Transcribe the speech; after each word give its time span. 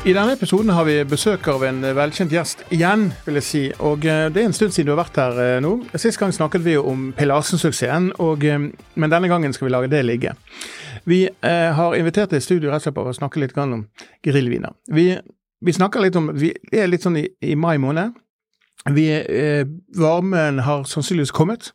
I 0.00 0.14
denne 0.16 0.32
episoden 0.32 0.70
har 0.72 0.86
vi 0.88 0.94
besøk 1.04 1.44
av 1.52 1.60
en 1.68 1.82
velkjent 1.84 2.32
gjest 2.32 2.62
igjen, 2.72 3.10
vil 3.26 3.36
jeg 3.36 3.44
si. 3.44 3.60
Og 3.84 4.06
eh, 4.08 4.30
det 4.32 4.40
er 4.40 4.46
en 4.48 4.54
stund 4.56 4.72
siden 4.72 4.88
du 4.88 4.94
har 4.94 5.02
vært 5.02 5.18
her 5.20 5.40
eh, 5.44 5.56
nå. 5.60 5.74
Sist 6.00 6.16
gang 6.16 6.32
snakket 6.32 6.64
vi 6.64 6.78
jo 6.78 6.86
om 6.88 7.10
Pillarsen-suksessen, 7.18 8.06
eh, 8.16 8.64
men 8.96 9.12
denne 9.12 9.28
gangen 9.28 9.52
skal 9.52 9.68
vi 9.68 9.74
lage 9.74 9.90
det 9.92 10.00
ligge. 10.08 10.32
Vi 11.04 11.26
eh, 11.28 11.68
har 11.76 11.98
invitert 11.98 12.32
deg 12.32 12.40
i 12.40 12.46
studio 12.46 12.72
rett 12.72 12.80
og 12.80 12.86
slett 12.86 12.96
for 12.96 13.12
å 13.12 13.18
snakke 13.18 13.44
litt 13.44 13.52
om 13.60 13.84
grillviner. 14.24 14.72
Vi, 14.88 15.04
vi, 15.60 15.76
snakker 15.76 16.00
litt 16.00 16.16
om 16.16 16.32
Vi 16.32 16.54
er 16.72 16.88
litt 16.88 17.04
sånn 17.04 17.20
i, 17.20 17.26
i 17.44 17.52
mai 17.52 17.76
måned. 17.76 18.16
Vi, 18.96 19.04
eh, 19.20 19.66
varmen 20.00 20.64
har 20.64 20.88
sannsynligvis 20.88 21.36
kommet. 21.36 21.74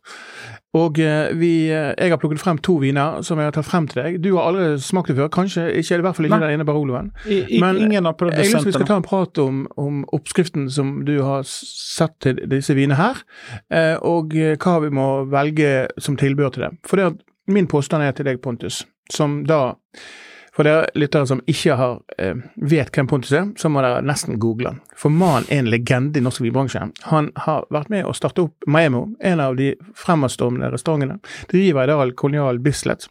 Og 0.76 0.98
eh, 1.02 1.32
vi, 1.38 1.50
eh, 1.72 1.92
jeg 1.94 2.12
har 2.12 2.20
plukket 2.20 2.42
frem 2.42 2.58
to 2.64 2.76
viner 2.82 3.22
som 3.26 3.40
jeg 3.40 3.48
har 3.48 3.56
tatt 3.56 3.68
frem 3.68 3.86
til 3.90 4.02
deg. 4.02 4.18
Du 4.24 4.32
har 4.36 4.50
aldri 4.50 4.80
smakt 4.82 5.12
det 5.12 5.16
før, 5.18 5.30
kanskje 5.32 5.68
ikke, 5.80 6.00
i 6.00 6.04
hvert 6.06 6.18
fall 6.18 6.28
ikke 6.28 6.40
den 6.42 6.56
ene 6.56 6.66
Baroloen. 6.68 7.12
Men 7.26 7.80
ingen 7.86 8.08
av 8.10 8.20
jeg 8.32 8.50
syns 8.50 8.66
vi 8.68 8.74
skal 8.76 8.88
ta 8.88 8.98
en 9.00 9.06
prat 9.06 9.40
om, 9.42 9.64
om, 9.80 10.02
oppskriften 10.16 10.68
som 10.72 10.98
du 11.06 11.14
har 11.24 11.46
sett 11.48 12.16
til 12.24 12.42
disse 12.50 12.76
vinene 12.76 12.98
her, 12.98 13.22
eh, 13.72 13.94
og 14.04 14.34
hva 14.34 14.76
vi 14.84 14.92
må 14.94 15.08
velge 15.32 15.88
som 16.02 16.18
tilbehør 16.20 16.54
til 16.54 16.66
det. 16.66 16.72
For 16.88 17.00
det 17.00 17.10
at 17.12 17.24
min 17.52 17.68
påstand 17.70 18.02
er 18.02 18.14
til 18.16 18.26
deg, 18.28 18.40
Pontus, 18.42 18.82
som 19.12 19.44
da 19.46 19.76
for 20.56 20.64
dere 20.64 20.88
lyttere 20.96 21.28
som 21.28 21.42
ikke 21.46 21.76
har, 21.76 21.98
eh, 22.18 22.34
vet 22.56 22.90
hvem 22.90 23.08
Pontus 23.10 23.32
er, 23.32 23.50
så 23.60 23.68
må 23.68 23.82
dere 23.84 24.00
nesten 24.02 24.38
google 24.40 24.72
han. 24.72 24.80
For 24.96 25.12
mannen 25.12 25.44
er 25.50 25.58
en 25.58 25.70
legende 25.70 26.16
i 26.16 26.24
norsk 26.24 26.40
vinbransje. 26.40 26.90
Han 27.12 27.30
har 27.44 27.66
vært 27.70 27.90
med 27.92 28.06
å 28.06 28.14
starte 28.16 28.46
opp 28.46 28.54
Maemo, 28.66 29.16
en 29.20 29.40
av 29.40 29.56
de 29.56 29.74
fremadstormende 29.94 30.72
restaurantene. 30.72 31.20
Driver 31.48 31.84
i 31.84 31.86
dag 31.86 32.16
Kolonial 32.16 32.58
Bislett. 32.58 33.08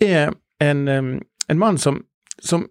Er 0.00 0.32
en, 0.60 0.88
en 0.88 1.58
mann 1.58 1.78
som, 1.78 2.04
som 2.40 2.68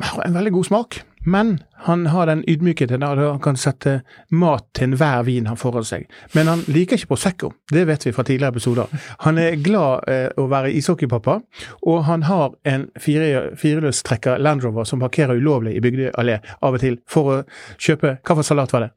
har 0.00 0.22
en 0.24 0.34
veldig 0.34 0.52
god 0.52 0.66
smak. 0.66 1.02
Men 1.24 1.58
han 1.86 2.06
har 2.06 2.26
den 2.26 2.44
ydmykheten 2.48 3.02
at 3.02 3.18
han 3.18 3.40
kan 3.42 3.58
sette 3.58 4.00
mat 4.30 4.66
til 4.74 4.90
enhver 4.90 5.22
vin 5.26 5.46
han 5.46 5.58
får 5.58 5.78
av 5.80 5.86
seg. 5.86 6.06
Men 6.34 6.50
han 6.50 6.64
liker 6.66 6.98
ikke 6.98 7.12
Prosecco, 7.12 7.52
det 7.70 7.84
vet 7.90 8.06
vi 8.06 8.14
fra 8.14 8.24
tidligere 8.26 8.54
episoder. 8.56 9.04
Han 9.26 9.38
er 9.38 9.58
glad 9.62 10.08
eh, 10.10 10.28
å 10.38 10.48
være 10.50 10.72
ishockeypappa, 10.78 11.38
og 11.86 12.00
han 12.08 12.26
har 12.26 12.56
en 12.68 12.88
fire, 13.00 13.52
fireløstrekker 13.58 14.42
Land 14.42 14.66
Rover 14.66 14.88
som 14.88 15.02
parkerer 15.02 15.38
ulovlig 15.38 15.76
i 15.76 15.84
Bygdøy 15.84 16.10
allé 16.18 16.40
av 16.60 16.74
og 16.74 16.82
til 16.82 16.98
for 17.10 17.36
å 17.36 17.38
kjøpe 17.78 18.18
Hva 18.22 18.36
for 18.38 18.46
salat 18.46 18.72
var 18.74 18.86
det? 18.86 18.92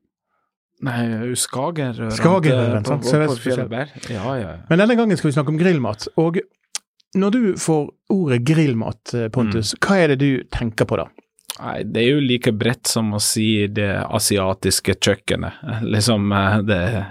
Nei, 0.85 1.33
Skager. 1.39 1.95
Skagerrøren, 2.11 2.83
sant. 2.85 3.05
På, 3.05 3.21
på, 3.31 3.55
på 3.55 4.11
ja, 4.11 4.33
ja. 4.41 4.55
Men 4.69 4.81
denne 4.81 4.97
gangen 4.99 5.17
skal 5.17 5.31
vi 5.31 5.37
snakke 5.37 5.53
om 5.53 5.59
grillmat. 5.59 6.09
og 6.19 6.41
når 7.15 7.31
du 7.31 7.43
får 7.59 7.83
ordet 8.11 8.41
grillmat, 8.43 9.13
eh, 9.13 9.29
Pontus, 9.31 9.73
mm. 9.73 9.79
hva 9.85 9.99
er 10.03 10.11
det 10.11 10.17
du 10.19 10.43
tenker 10.51 10.87
på 10.89 10.99
da? 10.99 11.07
Nei, 11.55 11.83
det 11.87 12.01
er 12.01 12.09
jo 12.09 12.23
like 12.23 12.51
bredt 12.51 12.89
som 12.91 13.13
å 13.15 13.21
si 13.23 13.67
det 13.71 13.91
asiatiske 14.03 14.97
kjøkkenet. 14.99 15.61
Liksom, 15.95 16.33
det 16.67 16.79
er 16.83 17.05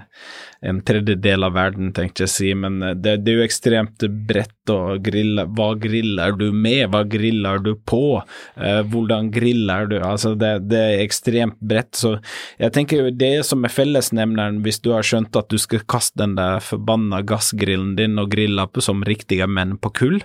en 0.64 0.80
tredjedel 0.84 1.44
av 1.44 1.54
verden, 1.56 1.92
tenkte 1.92 2.24
jeg 2.24 2.30
å 2.30 2.34
si, 2.34 2.50
men 2.56 2.80
eh, 2.82 2.96
det, 2.96 3.18
det, 3.24 3.32
er 3.32 3.40
jo 3.40 3.48
ekstremt 3.48 4.06
bredt 4.28 4.63
å 4.72 4.96
grille. 5.02 5.44
Hva 5.56 5.72
griller 5.80 6.34
du 6.38 6.48
med, 6.52 6.88
hva 6.92 7.02
griller 7.08 7.60
du 7.64 7.74
på, 7.76 8.22
eh, 8.56 8.80
hvordan 8.90 9.30
griller 9.34 9.88
du? 9.90 9.98
Altså, 10.00 10.34
det, 10.38 10.68
det, 10.70 10.80
er 10.80 11.04
ekstremt 11.04 11.58
bredt, 11.60 11.94
så 11.98 12.16
jeg 12.60 12.74
tenker 12.76 13.10
det 13.14 13.44
som 13.48 13.64
er 13.66 13.72
fellesnevneren 13.72 14.60
hvis 14.64 14.80
du 14.84 14.92
har 14.94 15.06
skjønt 15.06 15.36
at 15.36 15.50
du 15.52 15.58
skal 15.60 15.84
kaste 15.90 16.18
den 16.20 16.36
der 16.38 16.62
forbanna 16.64 17.22
gassgrillen 17.26 17.94
din 17.98 18.20
og 18.20 18.30
grille 18.34 18.64
opp 18.64 18.80
som 18.84 19.04
riktige 19.06 19.48
menn 19.50 19.76
på 19.80 19.92
kull, 19.98 20.18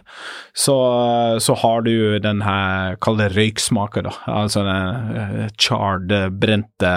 så, 0.53 0.77
så 1.41 1.55
har 1.63 1.83
du 1.87 2.19
den 2.23 2.43
her, 2.45 2.97
kall 3.03 3.19
det 3.19 3.31
røyksmaker, 3.35 4.07
da. 4.07 4.15
Altså 4.29 4.63
den 4.67 5.13
uh, 5.15 5.45
charred, 5.59 6.13
brente, 6.39 6.93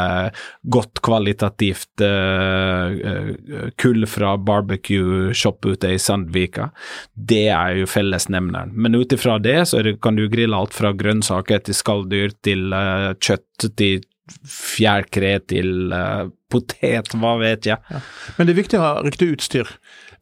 godt 0.73 1.03
kvalitativt 1.05 2.05
uh, 2.05 3.33
kull 3.81 4.07
fra 4.11 4.35
barbecue 4.39 5.33
shop 5.37 5.67
ute 5.67 5.95
i 5.95 6.01
Sandvika. 6.01 6.71
Det 7.15 7.32
er 7.49 7.77
jo 7.81 7.89
fellesnevneren. 7.91 8.73
Men 8.75 8.97
ut 8.99 9.13
ifra 9.15 9.39
det 9.43 9.61
så 9.71 9.83
det, 9.85 9.99
kan 10.05 10.19
du 10.19 10.27
grille 10.33 10.57
alt 10.57 10.75
fra 10.77 10.93
grønnsaker 10.97 11.65
til 11.67 11.77
skalldyr 11.77 12.35
til 12.45 12.73
uh, 12.75 13.13
kjøtt 13.21 13.69
til 13.79 14.05
fjærkre 14.49 15.35
til 15.51 15.93
uh, 15.93 16.31
potet, 16.53 17.13
hva 17.19 17.37
vet 17.41 17.69
jeg. 17.69 17.81
Ja. 17.91 18.03
Men 18.37 18.49
det 18.49 18.55
er 18.55 18.63
viktig 18.63 18.81
å 18.81 18.85
ha 18.85 18.95
riktig 19.05 19.33
utstyr. 19.37 19.71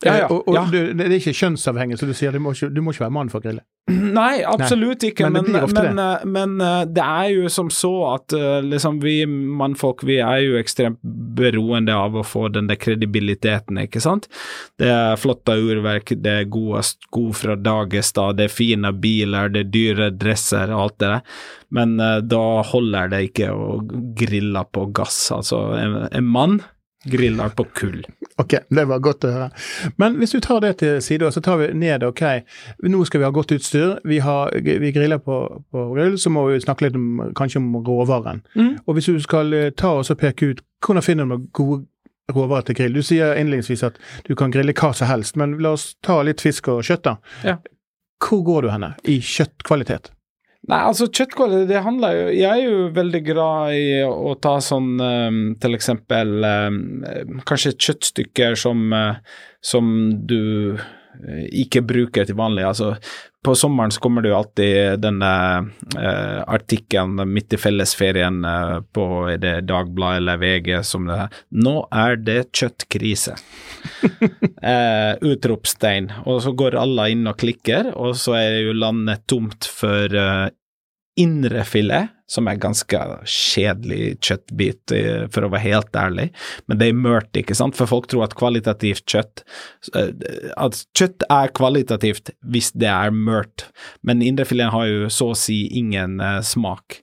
Ja, 0.00 0.14
ja, 0.22 0.28
og, 0.32 0.46
og 0.48 0.54
ja. 0.56 0.62
Det, 0.72 0.80
det, 0.96 1.06
er 1.10 1.18
ikke 1.18 1.36
kjønnsavhengig, 1.36 1.98
så 2.00 2.08
du 2.08 2.14
sier 2.16 2.32
du 2.32 2.40
må 2.40 2.54
ikke, 2.56 2.70
du 2.72 2.80
må 2.80 2.94
ikke 2.94 3.04
være 3.04 3.12
mann 3.18 3.30
for 3.32 3.42
å 3.42 3.44
grille. 3.44 3.64
Nei, 4.16 4.40
absolutt 4.48 5.04
ikke, 5.04 5.28
men, 5.28 5.50
men, 5.50 5.66
men, 5.66 5.98
det. 5.98 6.06
Eh, 6.06 6.24
men, 6.32 6.54
eh, 6.64 6.84
det 6.88 7.04
er 7.04 7.26
jo 7.34 7.50
som 7.52 7.68
så 7.74 7.92
at 8.14 8.34
eh, 8.36 8.62
liksom 8.64 9.00
vi 9.04 9.18
mannfolk 9.28 10.04
vi 10.08 10.16
er 10.24 10.40
jo 10.46 10.56
ekstremt 10.60 11.00
beroende 11.36 11.96
av 11.96 12.16
å 12.16 12.24
få 12.24 12.46
den 12.54 12.70
der 12.70 12.80
kredibiliteten, 12.80 13.82
ikke 13.84 14.00
sant. 14.00 14.30
Det 14.80 14.88
er 14.88 15.20
flotte 15.20 15.58
urverk, 15.60 16.14
det 16.24 16.36
er 16.44 16.50
gode 16.52 16.82
sko 16.88 17.28
fra 17.36 17.58
Dagestad, 17.60 18.40
det 18.40 18.48
er 18.48 18.56
fine 18.56 18.94
biler, 18.96 19.52
det 19.52 19.66
er 19.66 19.72
dyre 19.76 20.10
dresser 20.16 20.72
og 20.72 20.86
alt 20.86 20.98
det 21.02 21.12
der, 21.12 21.38
men 21.76 21.96
da 22.26 22.44
holder 22.66 23.12
det 23.12 23.24
ikke 23.28 23.52
å 23.52 23.78
grille 24.16 24.64
på 24.72 24.88
gass. 24.96 25.26
Altså, 25.34 25.62
en, 25.76 26.04
en 26.08 26.26
mann 26.26 26.60
Griller 27.04 27.48
på 27.56 27.64
kull. 27.64 28.02
Ok, 28.36 28.54
det 28.68 28.84
var 28.88 29.00
godt 29.00 29.24
å 29.24 29.30
høre. 29.32 29.48
Men 29.96 30.18
hvis 30.20 30.34
du 30.36 30.40
tar 30.44 30.60
det 30.60 30.74
til 30.82 30.98
side, 31.02 31.30
så 31.32 31.40
tar 31.44 31.56
vi 31.60 31.70
ned 31.72 32.04
ok, 32.04 32.22
nå 32.92 33.04
skal 33.08 33.22
vi 33.22 33.26
ha 33.28 33.32
godt 33.32 33.54
utstyr. 33.56 33.94
Vi, 34.04 34.18
har, 34.20 34.52
vi 34.60 34.92
griller 34.92 35.22
på, 35.24 35.38
på, 35.72 35.86
grill, 35.94 36.18
så 36.20 36.32
må 36.32 36.44
vi 36.50 36.60
snakke 36.60 36.88
litt 36.88 36.98
om, 37.00 37.30
kanskje 37.36 37.62
om 37.62 37.72
råvaren. 37.86 38.44
Mm. 38.54 38.74
Og 38.84 38.98
hvis 38.98 39.08
du 39.08 39.20
skal 39.24 39.56
eh, 39.56 39.70
ta 39.72 39.94
oss 40.02 40.12
og 40.12 40.20
peke 40.20 40.52
ut 40.52 40.60
hvordan 40.84 41.04
finner 41.04 41.28
du 41.28 41.48
gode 41.56 41.84
råvarer 42.30 42.68
til 42.68 42.78
grill. 42.78 42.94
Du 42.94 43.02
sier 43.04 43.34
innledningsvis 43.38 43.82
at 43.86 43.98
du 44.28 44.36
kan 44.38 44.52
grille 44.54 44.74
hva 44.76 44.92
som 44.96 45.10
helst, 45.10 45.36
men 45.40 45.58
la 45.62 45.74
oss 45.76 45.94
ta 46.04 46.20
litt 46.26 46.44
fisk 46.44 46.70
og 46.72 46.84
kjøtt, 46.86 47.04
da. 47.08 47.16
Ja. 47.44 47.58
Hvor 48.20 48.44
går 48.46 48.66
du 48.66 48.72
henne 48.74 48.94
i 49.08 49.18
kjøttkvalitet? 49.24 50.12
Nei, 50.70 50.78
altså 50.86 51.08
kjøttkål, 51.10 51.56
det 51.66 51.82
handler 51.82 52.14
jo 52.14 52.26
Jeg 52.36 52.50
er 52.50 52.62
jo 52.62 52.86
veldig 52.94 53.20
glad 53.26 53.74
i 53.74 53.86
å 54.06 54.36
ta 54.38 54.56
sånn 54.62 54.92
um, 55.02 55.40
til 55.60 55.74
eksempel 55.78 56.46
um, 56.46 56.80
Kanskje 57.48 57.74
kjøttstykker 57.74 58.58
som, 58.60 58.86
uh, 58.94 59.18
som 59.66 59.90
du 60.30 60.76
uh, 60.78 61.44
ikke 61.50 61.82
bruker 61.84 62.28
til 62.28 62.38
vanlig. 62.38 62.64
Altså 62.68 62.94
på 63.44 63.54
sommeren 63.54 63.90
så 63.90 64.00
kommer 64.00 64.22
det 64.22 64.28
jo 64.28 64.36
alltid 64.36 65.00
denne 65.00 65.30
eh, 65.96 66.40
artikkelen 66.44 67.22
midt 67.32 67.54
i 67.56 67.60
fellesferien 67.60 68.42
eh, 68.44 68.74
på 68.92 69.06
er 69.32 69.40
det 69.40 69.54
Dagbladet 69.70 70.20
eller 70.20 70.42
VG 70.42 70.68
som 70.84 71.08
det 71.08 71.16
er 71.22 71.38
'Nå 71.48 71.74
er 71.88 72.20
det 72.20 72.52
kjøttkrise'. 72.52 73.38
eh, 74.72 75.16
utropstegn. 75.24 76.10
Og 76.28 76.42
så 76.44 76.52
går 76.52 76.76
alle 76.76 77.10
inn 77.14 77.24
og 77.32 77.38
klikker, 77.40 77.94
og 77.96 78.12
så 78.20 78.36
er 78.42 78.60
jo 78.66 78.76
landet 78.76 79.24
tomt 79.26 79.64
for 79.64 80.20
indrefilet 81.20 82.08
som 82.30 82.46
er 82.46 82.60
ganske 82.62 82.98
kjedelig 83.26 84.14
kjøttbit, 84.22 84.94
eh, 84.94 85.24
for 85.34 85.46
å 85.46 85.50
være 85.50 85.64
helt 85.66 85.96
ærlig. 85.98 86.28
Men 86.70 86.78
det 86.78 86.90
er 86.90 86.98
mørt, 86.98 87.30
ikke 87.36 87.56
sant, 87.58 87.74
for 87.78 87.90
folk 87.90 88.06
tror 88.10 88.28
at 88.28 88.36
kvalitativt 88.38 89.02
kjøtt 89.10 89.42
eh, 89.96 90.12
At 90.60 90.78
kjøtt 90.96 91.24
er 91.30 91.50
kvalitativt 91.56 92.30
hvis 92.46 92.70
det 92.78 92.90
er 92.90 93.10
mørt, 93.14 93.66
men 94.06 94.22
indrefileten 94.22 94.72
har 94.74 94.86
jo 94.86 95.08
så 95.10 95.30
å 95.32 95.38
si 95.38 95.62
ingen 95.78 96.18
uh, 96.22 96.40
smak. 96.44 97.00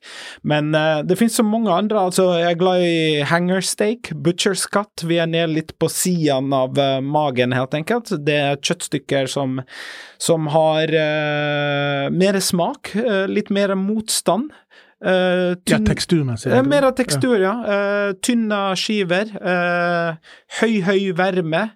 Men 0.48 0.72
uh, 0.76 1.04
det 1.06 1.18
finnes 1.20 1.36
så 1.40 1.46
mange 1.46 1.74
andre, 1.74 2.08
altså 2.08 2.30
jeg 2.38 2.54
er 2.54 2.60
glad 2.60 2.84
i 2.86 3.24
hangersteak, 3.28 4.12
butcher's 4.24 4.68
cut, 4.72 5.04
vi 5.08 5.20
er 5.22 5.30
nede 5.30 5.50
litt 5.52 5.74
på 5.82 5.90
siden 5.92 6.54
av 6.56 6.78
uh, 6.80 7.00
magen, 7.04 7.56
helt 7.58 7.76
enkelt. 7.78 8.14
Det 8.28 8.38
er 8.38 8.62
kjøttstykker 8.62 9.32
som, 9.32 9.60
som 10.22 10.48
har 10.54 10.94
mer 12.14 12.38
smak, 12.44 12.94
litt 13.30 13.50
mer 13.54 13.74
motstand. 13.80 14.52
Uh, 15.04 15.54
ja, 15.70 15.78
teksturmessig. 15.86 16.50
Uh, 16.54 16.64
mer 16.66 16.88
av 16.90 16.96
tekstur, 16.98 17.38
ja. 17.42 17.54
Uh, 17.62 18.16
tynne 18.26 18.62
skiver. 18.80 19.36
høy, 20.62 20.74
høy 20.88 21.12
varme. 21.18 21.70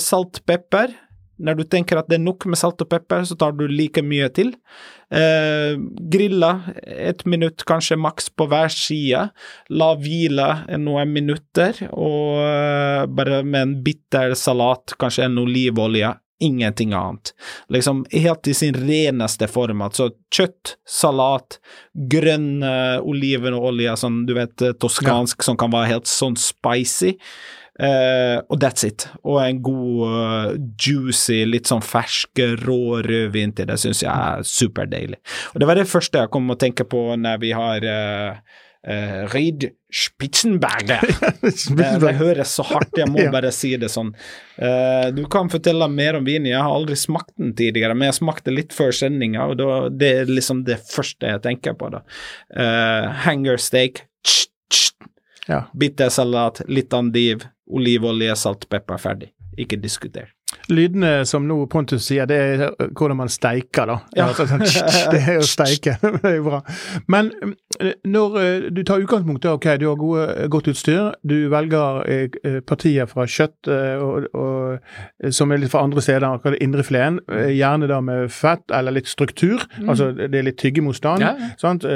salt, 0.00 0.40
pepper. 0.48 0.94
Når 1.36 1.58
du 1.58 1.64
tenker 1.68 1.98
at 2.00 2.06
det 2.08 2.16
er 2.16 2.24
nok 2.24 2.46
med 2.48 2.56
salt 2.56 2.80
og 2.80 2.88
pepper, 2.88 3.24
så 3.28 3.36
tar 3.36 3.52
du 3.56 3.66
like 3.68 4.00
mye 4.00 4.28
til. 4.32 4.54
Eh, 5.12 5.76
grilla 6.10 6.50
et 6.82 7.20
minutt 7.28 7.62
kanskje 7.68 7.98
maks 8.00 8.30
på 8.32 8.46
hver 8.48 8.72
side. 8.72 9.26
La 9.68 9.90
hvile 10.00 10.48
noen 10.80 11.12
minutter, 11.12 11.76
og 11.92 12.40
eh, 12.40 13.02
bare 13.18 13.42
med 13.44 13.60
en 13.60 13.74
bitter 13.84 14.32
salat, 14.38 14.96
kanskje 15.00 15.28
en 15.28 15.42
olivolje. 15.44 16.14
Ingenting 16.40 16.92
annet. 16.92 17.32
Liksom 17.72 18.04
helt 18.12 18.48
i 18.48 18.54
sin 18.54 18.76
reneste 18.76 19.48
form. 19.48 19.80
Altså 19.86 20.10
kjøtt, 20.34 20.76
salat, 20.88 21.58
grønn 22.12 22.64
uh, 22.64 22.98
olivenolje, 23.00 23.94
sånn 23.96 24.24
du 24.28 24.34
vet, 24.36 24.66
toskansk, 24.82 25.40
ja. 25.40 25.48
som 25.48 25.60
kan 25.60 25.72
være 25.72 25.94
helt 25.94 26.10
sånn 26.10 26.36
spicy. 26.40 27.14
Uh, 27.76 28.40
og 28.48 28.60
that's 28.60 28.86
it. 28.88 29.04
Og 29.24 29.40
en 29.42 29.58
god, 29.64 30.04
uh, 30.08 30.52
juicy, 30.80 31.42
litt 31.48 31.68
sånn 31.68 31.84
fersk, 31.84 32.40
rå 32.64 33.00
rødvin 33.04 33.52
til. 33.56 33.68
Det 33.68 33.76
syns 33.80 34.04
jeg 34.04 34.12
er 34.12 34.46
superdeilig. 34.48 35.20
Og 35.52 35.60
det 35.60 35.68
var 35.68 35.80
det 35.80 35.88
første 35.90 36.24
jeg 36.24 36.32
kom 36.32 36.52
å 36.52 36.60
tenke 36.60 36.88
på 36.88 37.08
når 37.20 37.42
vi 37.42 37.52
har 37.56 37.84
uh, 37.84 38.62
uh, 38.86 39.26
Reid 39.32 39.68
Spitzenberger. 39.92 41.02
det, 41.42 41.88
det 42.02 42.14
høres 42.18 42.54
så 42.58 42.64
hardt, 42.66 42.96
jeg 42.98 43.10
må 43.12 43.26
bare 43.34 43.52
si 43.54 43.72
det 43.80 43.90
sånn. 43.92 44.12
Uh, 44.58 45.08
du 45.16 45.24
kan 45.32 45.50
fortelle 45.52 45.88
mer 45.92 46.18
om 46.18 46.26
vinen. 46.26 46.50
Jeg 46.50 46.62
har 46.62 46.72
aldri 46.72 46.98
smakt 47.00 47.34
den 47.38 47.54
tidligere, 47.58 47.96
men 47.96 48.10
jeg 48.10 48.20
smakte 48.20 48.54
litt 48.54 48.76
før 48.76 48.94
sendinga, 48.96 49.48
og 49.50 49.58
da, 49.60 49.70
det 49.90 50.12
er 50.22 50.32
liksom 50.32 50.64
det 50.68 50.80
første 50.90 51.34
jeg 51.34 51.44
tenker 51.46 51.76
på. 51.78 51.90
da. 51.94 52.04
Uh, 52.52 53.10
hanger 53.26 53.60
steak. 53.62 54.06
Tsk, 54.26 54.52
tsk. 54.72 55.10
Ja. 55.46 55.64
Bittersalat, 55.78 56.64
litt 56.66 56.94
andiv, 56.96 57.46
olivenolje, 57.70 58.34
salt, 58.38 58.66
pepper, 58.72 58.98
ferdig. 59.02 59.30
Ikke 59.60 59.78
diskuter. 59.80 60.35
Lydene 60.72 61.10
som 61.28 61.46
nå 61.46 61.58
Pontus 61.70 62.06
sier, 62.08 62.26
det 62.28 62.36
er 62.36 62.62
hvordan 62.96 63.20
man 63.20 63.30
steiker, 63.32 63.86
da. 63.88 63.96
Ja. 64.16 64.26
Altså, 64.28 64.46
sånn, 64.50 64.64
det 65.12 65.20
er 65.22 65.38
jo 65.38 65.46
steike. 65.46 65.96
det 66.22 66.30
er 66.30 66.36
jo 66.38 66.46
bra. 66.48 66.60
Men 67.12 67.30
eh, 67.78 67.94
når 68.08 68.38
eh, 68.40 68.66
du 68.74 68.82
tar 68.86 69.04
utgangspunkt 69.04 69.46
i 69.46 69.52
ok, 69.52 69.68
du 69.80 69.86
har 69.90 70.00
gode, 70.00 70.48
godt 70.52 70.70
utstyr, 70.72 71.12
du 71.26 71.36
velger 71.52 72.02
eh, 72.10 72.58
partier 72.66 73.08
fra 73.10 73.26
kjøtt 73.30 73.70
og, 73.70 74.28
og, 74.36 75.30
som 75.34 75.52
er 75.52 75.62
litt 75.62 75.72
fra 75.72 75.84
andre 75.86 76.02
steder, 76.02 76.26
akkurat 76.28 76.60
indrefileten, 76.62 77.20
gjerne 77.52 77.88
da 77.90 78.00
med 78.04 78.30
fett 78.32 78.72
eller 78.74 78.94
litt 78.96 79.10
struktur, 79.10 79.62
mm. 79.78 79.88
altså 79.90 80.10
det 80.16 80.30
er 80.34 80.46
litt 80.48 80.60
tyggemotstand. 80.60 81.24
Ja. 81.24 81.52
Sant? 81.60 81.86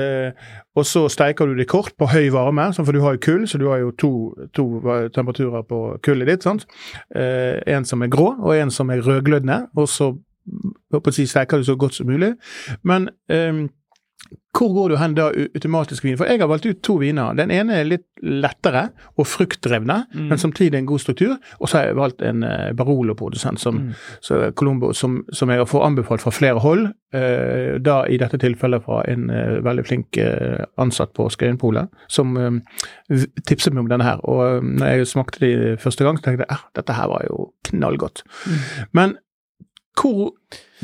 Og 0.79 0.87
så 0.87 1.09
steiker 1.11 1.51
du 1.51 1.57
det 1.59 1.67
kort 1.69 1.93
på 1.99 2.07
høy 2.13 2.29
varme, 2.31 2.69
for 2.77 2.95
du 2.95 3.01
har 3.03 3.17
jo 3.17 3.23
kull, 3.25 3.47
så 3.49 3.59
du 3.59 3.67
har 3.69 3.81
jo 3.83 3.91
to, 3.99 4.11
to 4.55 4.67
temperaturer 5.15 5.65
på 5.67 5.81
kullet 6.03 6.31
ditt. 6.31 6.47
sant? 6.47 6.67
en 7.11 7.85
som 7.85 8.03
er 8.03 8.13
grå, 8.13 8.37
og 8.39 8.55
en 8.55 8.71
som 8.71 8.91
er 8.91 9.03
rødglødende, 9.03 9.67
og 9.77 9.89
så 9.89 10.13
håper 10.93 11.19
jeg, 11.19 11.29
steiker 11.29 11.59
du 11.59 11.65
så 11.65 11.77
godt 11.77 11.95
som 11.95 12.07
mulig. 12.07 12.35
Men 12.83 13.09
um, 13.33 13.69
hvor 14.51 14.73
går 14.75 14.89
du 14.91 14.97
hen 14.99 15.15
da 15.15 15.29
automatisk 15.31 16.05
vin? 16.05 16.17
For 16.19 16.29
jeg 16.29 16.41
har 16.43 16.49
valgt 16.51 16.67
ut 16.67 16.81
to 16.85 16.97
viner. 17.01 17.37
Den 17.39 17.53
ene 17.55 17.79
er 17.81 17.87
litt 17.87 18.07
lettere 18.21 18.89
og 19.17 19.29
fruktdrevne, 19.31 20.01
mm. 20.11 20.27
men 20.29 20.41
samtidig 20.43 20.77
en 20.81 20.89
god 20.91 21.03
struktur. 21.05 21.37
Og 21.61 21.71
så 21.71 21.79
har 21.79 21.87
jeg 21.87 21.99
valgt 22.01 22.25
en 22.27 22.43
uh, 22.45 22.73
Barolo-produsent, 22.77 23.63
som, 23.63 23.79
mm. 23.89 24.51
Colombo, 24.59 24.93
som, 24.93 25.21
som, 25.33 25.53
jeg 25.55 25.69
får 25.71 25.87
anbefalt 25.87 26.25
fra 26.27 26.35
flere 26.35 26.61
hold. 26.61 26.91
Uh, 27.15 27.79
da 27.83 28.03
i 28.11 28.19
dette 28.21 28.43
tilfellet 28.43 28.85
fra 28.85 29.01
en 29.11 29.31
uh, 29.31 29.63
veldig 29.65 29.87
flink 29.87 30.19
ansatt 30.83 31.15
på 31.17 31.29
Skøyenpolet, 31.31 31.89
som 32.11 32.37
tipset 33.47 33.73
meg 33.73 33.85
om 33.85 33.91
denne 33.91 34.07
her. 34.07 34.21
Og 34.29 34.67
når 34.67 34.93
jeg 34.93 35.11
smakte 35.15 35.47
de 35.47 35.75
første 35.81 36.05
gang, 36.05 36.19
så 36.19 36.27
tenkte 36.27 36.47
jeg 36.47 36.59
at 36.59 36.71
dette 36.77 36.99
her 36.99 37.11
var 37.11 37.25
jo 37.31 37.51
knallgodt. 37.71 38.25
Mm. 38.45 38.63
Men 38.99 39.19
hvor, 39.99 40.33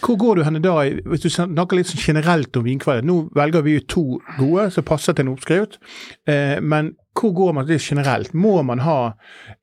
hvor, 0.03 0.17
går 0.19 0.35
du 0.35 0.43
henne 0.45 0.63
da, 0.65 0.75
hvis 1.07 1.25
du 1.25 1.31
snakker 1.31 1.79
litt 1.79 1.91
sånn 1.91 2.03
generelt 2.03 2.57
om 2.59 2.67
vinkvalitet? 2.67 3.07
Nå 3.09 3.19
velger 3.37 3.65
vi 3.65 3.77
jo 3.77 3.85
to 3.89 4.05
gode 4.37 4.69
som 4.75 4.87
passer 4.87 5.17
til 5.17 5.27
en 5.27 5.35
oppskrift, 5.35 5.79
eh, 6.29 6.59
men 6.61 6.95
hvor 7.17 7.33
går 7.37 7.53
man 7.57 7.67
det 7.69 7.81
generelt? 7.83 8.35
Må 8.37 8.61
man 8.67 8.83
ha 8.85 9.01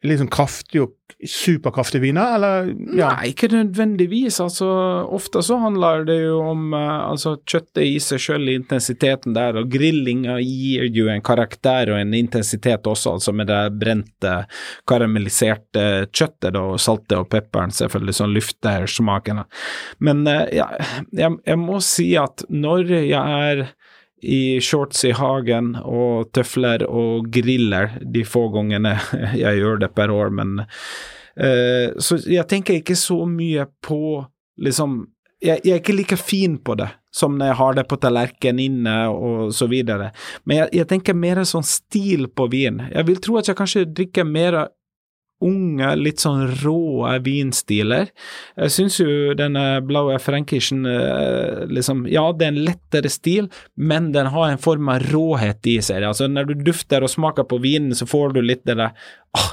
sånn 0.03 0.31
kraftig 0.33 0.83
og 0.83 0.93
superkraftige 1.23 2.01
viner, 2.03 2.35
eller? 2.35 2.69
Ja. 2.97 3.13
Nei, 3.13 3.29
ikke 3.31 3.47
nødvendigvis. 3.51 4.39
Altså, 4.43 4.67
ofte 5.13 5.43
så 5.45 5.57
handler 5.61 6.03
det 6.07 6.17
jo 6.23 6.39
om 6.43 6.73
uh, 6.75 7.09
altså, 7.11 7.35
kjøttet 7.47 7.83
i 7.85 7.93
seg 8.03 8.21
selv, 8.23 8.51
intensiteten 8.51 9.35
der, 9.35 9.59
og 9.61 9.69
grillinga 9.71 10.39
gir 10.43 10.89
jo 10.95 11.07
en 11.11 11.23
karakter 11.23 11.93
og 11.93 12.01
en 12.01 12.15
intensitet 12.17 12.89
også, 12.89 13.15
altså 13.17 13.35
med 13.35 13.47
det 13.51 13.61
brente, 13.79 14.35
karamelliserte 14.89 15.85
kjøttet 16.11 16.51
da, 16.55 16.65
og 16.73 16.81
saltet 16.81 17.17
og 17.19 17.29
pepperen 17.31 17.73
selvfølgelig, 17.73 18.17
som 18.19 18.33
lufter 18.33 18.89
smaken. 18.89 19.43
Men 20.03 20.25
uh, 20.27 20.43
ja, 20.51 20.69
jeg, 21.15 21.39
jeg 21.45 21.61
må 21.61 21.79
si 21.83 22.11
at 22.19 22.45
når 22.51 22.91
jeg 23.03 23.47
er 23.53 23.65
i 24.23 24.59
shorts 24.63 25.03
i 25.05 25.13
hagen 25.15 25.73
og 25.83 26.31
tøfler 26.35 26.85
og 26.87 27.29
griller 27.33 27.97
de 28.01 28.23
få 28.27 28.47
gangene 28.53 28.95
jeg 29.43 29.61
gjør 29.61 29.83
det 29.83 29.91
per 29.95 30.13
år, 30.13 30.33
men 30.33 30.63
uh, 30.63 31.87
Så 31.99 32.21
jeg 32.29 32.47
tenker 32.49 32.79
ikke 32.79 32.97
så 32.99 33.23
mye 33.29 33.67
på 33.83 34.23
liksom 34.63 35.03
jeg, 35.43 35.59
jeg, 35.65 35.73
er 35.73 35.81
ikke 35.81 35.97
like 35.97 36.17
fin 36.19 36.55
på 36.63 36.75
det 36.79 36.87
som 37.13 37.35
når 37.37 37.51
jeg 37.51 37.59
har 37.59 37.75
det 37.77 37.83
på 37.89 37.97
tallerkenen 38.01 38.61
inne 38.63 38.93
og 39.11 39.51
så 39.53 39.67
videre, 39.69 40.09
men 40.49 40.63
jeg, 40.63 40.69
jeg 40.79 40.89
tenker 40.89 41.17
mer 41.17 41.43
sånn 41.45 41.65
stil 41.67 42.25
på 42.33 42.47
vin. 42.49 42.79
Jeg 42.89 43.05
vil 43.05 43.19
tro 43.21 43.35
at 43.37 43.51
jeg 43.51 43.59
kanskje 43.59 43.83
drikker 43.85 44.25
mer 44.25 44.63
unge, 45.43 45.89
litt 45.99 46.23
sånn 46.23 46.45
rå 46.61 47.07
vinstiler. 47.23 48.11
Jeg 48.55 48.73
syns 48.75 48.99
jo 49.01 49.33
denne 49.37 49.81
Blaue 49.85 50.19
Frankischen 50.21 50.85
eh, 50.89 51.65
liksom 51.71 52.05
Ja, 52.11 52.29
det 52.31 52.47
er 52.47 52.53
en 52.53 52.63
lettere 52.69 53.11
stil, 53.11 53.49
men 53.75 54.11
den 54.15 54.31
har 54.33 54.51
en 54.51 54.61
form 54.61 54.91
av 54.93 55.03
råhet 55.11 55.67
i 55.69 55.79
seg. 55.83 56.05
Altså, 56.07 56.29
når 56.31 56.51
du 56.51 56.55
dufter 56.71 57.03
og 57.03 57.11
smaker 57.11 57.47
på 57.49 57.59
vinen, 57.63 57.95
så 57.97 58.07
får 58.09 58.37
du 58.37 58.41
litt 58.43 58.65
det 58.69 58.79
der 58.79 58.95
ah, 59.37 59.51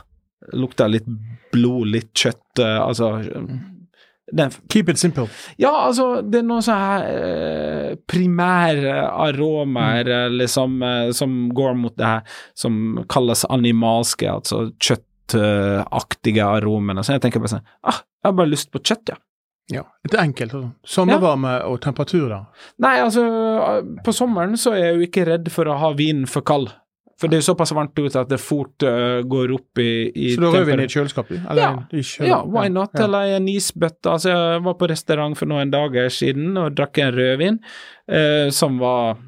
Lukter 0.56 0.88
litt 0.88 1.06
blod, 1.52 1.90
litt 1.92 2.14
kjøtt, 2.16 2.62
eh, 2.62 2.78
altså 2.80 3.18
den, 4.32 4.50
Keep 4.72 4.88
it 4.88 4.98
simple. 4.98 5.26
Ja, 5.58 5.72
altså, 5.86 6.20
det 6.22 6.40
er 6.40 6.46
noen 6.46 6.64
sånne 6.64 6.86
her 6.86 7.98
primære 8.10 8.94
aromaer 9.26 10.06
mm. 10.06 10.38
liksom, 10.38 10.80
eh, 10.86 11.10
som 11.16 11.36
går 11.56 11.76
mot 11.78 11.96
det 11.98 12.06
her 12.06 12.42
som 12.58 13.02
kalles 13.10 13.44
animalske, 13.50 14.30
altså 14.30 14.68
kjøtt 14.78 15.06
kjøttaktige 15.38 16.44
aromene. 16.44 17.02
Så 17.04 17.16
jeg 17.16 17.22
tenker 17.24 17.40
bare 17.40 17.56
sånn 17.56 17.66
ah, 17.82 18.02
jeg 18.20 18.28
har 18.28 18.36
bare 18.36 18.50
lyst 18.52 18.70
på 18.72 18.80
kjøtt, 18.82 19.14
ja. 19.14 19.16
Ja, 19.70 19.84
Litt 20.02 20.16
enkelt. 20.18 20.54
Altså. 20.54 20.70
Sommervarme 20.84 21.52
ja. 21.60 21.66
og 21.70 21.80
temperatur, 21.80 22.28
da? 22.28 22.40
Nei, 22.82 22.96
altså 23.04 23.22
på 24.02 24.12
sommeren 24.12 24.56
så 24.58 24.72
er 24.74 24.88
jeg 24.88 24.96
jo 24.96 25.06
ikke 25.06 25.26
redd 25.28 25.50
for 25.54 25.70
å 25.70 25.76
ha 25.78 25.92
vinen 25.94 26.26
for 26.26 26.42
kald. 26.42 26.72
For 27.20 27.28
det 27.28 27.40
er 27.40 27.44
såpass 27.44 27.72
varmt 27.76 27.98
ute 27.98 28.16
at 28.16 28.30
det 28.30 28.38
fort 28.40 28.84
uh, 28.86 29.20
går 29.28 29.52
opp 29.52 29.80
i, 29.82 30.08
i 30.08 30.32
Så 30.34 30.42
da 30.42 30.52
rødvin 30.54 30.80
i 30.84 30.88
kjøleskapet? 30.88 31.42
ja. 31.58 31.70
ja, 32.24 32.40
why 32.48 32.70
not? 32.72 32.94
Ja. 32.96 33.04
Eller 33.04 33.36
en 33.36 33.48
isbøtte. 33.52 34.08
Altså, 34.14 34.32
jeg 34.32 34.64
var 34.64 34.76
på 34.80 34.88
restaurant 34.90 35.36
for 35.38 35.50
noen 35.50 35.72
dager 35.72 36.08
siden 36.12 36.56
og 36.60 36.72
drakk 36.78 37.02
en 37.04 37.12
rødvin 37.18 37.60
uh, 37.60 38.48
som 38.54 38.80
var 38.80 39.20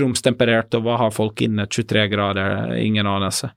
romstemperert 0.00 0.74
og 0.78 0.86
hva 0.86 0.98
har 1.04 1.14
folk 1.14 1.44
inne 1.46 1.68
23 1.70 2.06
grader, 2.12 2.74
ingen 2.82 3.06
anelse. 3.06 3.52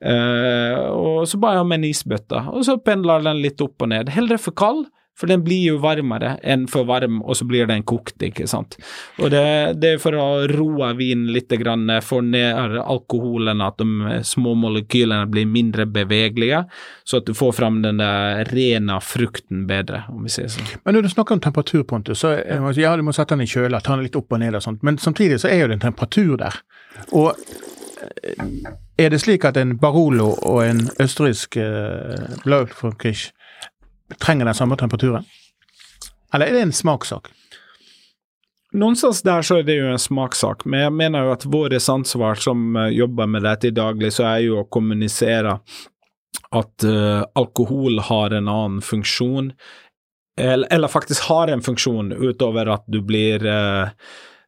Uh, 0.00 0.88
og 0.94 1.24
så 1.28 1.40
ba 1.42 1.56
jeg 1.58 1.66
om 1.66 1.76
en 1.76 1.88
isbøtte, 1.90 2.46
og 2.50 2.64
så 2.66 2.80
pendler 2.80 3.24
den 3.28 3.44
litt 3.44 3.60
opp 3.64 3.84
og 3.84 3.92
ned. 3.92 4.12
Heller 4.14 4.40
for 4.40 4.56
kald 4.56 4.86
for 5.18 5.30
den 5.30 5.44
blir 5.46 5.62
jo 5.68 5.78
varmere 5.82 6.34
enn 6.42 6.66
for 6.70 6.86
varm, 6.88 7.20
og 7.22 7.36
så 7.38 7.46
blir 7.46 7.68
den 7.70 7.84
kokt, 7.86 8.16
ikke 8.22 8.48
sant. 8.50 8.74
Og 9.22 9.30
det, 9.30 9.44
det 9.78 9.92
er 9.94 10.00
for 10.02 10.16
å 10.18 10.26
roe 10.50 10.90
vinen 10.98 11.30
litt, 11.34 11.52
grann, 11.54 11.86
få 12.02 12.18
ned 12.26 12.78
alkoholen, 12.82 13.62
at 13.62 13.78
de 13.78 14.18
små 14.26 14.56
molekylene 14.58 15.28
blir 15.30 15.46
mindre 15.46 15.86
bevegelige, 15.86 16.64
så 17.06 17.20
at 17.20 17.28
du 17.28 17.34
får 17.36 17.52
fram 17.60 17.78
den 17.84 18.02
der 18.02 18.42
rene 18.50 18.98
frukten 19.04 19.68
bedre, 19.70 20.02
om 20.10 20.26
vi 20.26 20.34
sier 20.34 20.50
sånn. 20.50 20.66
Men 20.82 20.98
når 20.98 21.06
du 21.06 21.12
snakker 21.14 21.38
om 21.38 21.44
temperatur, 21.44 21.84
Pontus, 21.86 22.24
så 22.24 22.34
ja, 22.34 22.96
du 22.96 23.06
må 23.06 23.14
sette 23.14 23.36
den 23.36 23.46
i 23.46 23.50
kjøla, 23.50 23.82
ta 23.84 23.94
den 23.94 24.08
litt 24.08 24.18
opp 24.18 24.34
og 24.34 24.42
ned 24.42 24.58
og 24.58 24.66
sånt, 24.66 24.82
men 24.86 24.98
samtidig 24.98 25.38
så 25.44 25.52
er 25.52 25.62
jo 25.62 25.70
det 25.70 25.78
en 25.78 25.86
temperatur 25.86 26.34
der. 26.42 26.58
Og 27.14 27.30
eh, 28.02 28.50
er 28.98 29.14
det 29.14 29.22
slik 29.22 29.46
at 29.46 29.58
en 29.60 29.76
Barolo 29.78 30.32
og 30.42 30.60
en 30.64 30.84
østerriksk 31.02 31.58
uh, 31.62 32.42
Blaufränkisch 32.42 33.30
trenger 34.18 34.44
den 34.48 34.54
samme 34.54 34.76
temperaturen? 34.76 35.24
Eller 36.34 36.46
er 36.46 36.52
det 36.56 36.66
en 36.66 36.72
smakssak? 36.72 37.30
Någonstans 38.74 39.22
der 39.22 39.42
så 39.42 39.60
er 39.60 39.62
det 39.62 39.76
jo 39.78 39.86
en 39.86 40.00
smakssak, 40.02 40.64
men 40.66 40.80
jeg 40.80 40.92
mener 40.98 41.26
jo 41.26 41.34
at 41.36 41.44
vårt 41.46 41.76
ansvar 41.78 42.40
som 42.42 42.76
eh, 42.76 42.90
jobber 42.96 43.28
med 43.30 43.44
dette 43.46 43.70
i 43.70 43.74
daglig, 43.74 44.10
så 44.16 44.26
er 44.26 44.40
jo 44.48 44.60
å 44.60 44.66
kommunisere 44.66 45.60
at 46.54 46.86
uh, 46.86 47.22
alkohol 47.38 48.00
har 48.08 48.34
en 48.34 48.48
annen 48.50 48.82
funksjon, 48.82 49.52
eller, 50.38 50.66
eller, 50.70 50.90
faktisk 50.90 51.28
har 51.28 51.50
en 51.50 51.62
funksjon 51.62 52.12
utover 52.12 52.70
at 52.74 52.82
du 52.90 53.00
blir 53.06 53.42
uh, 53.46 53.90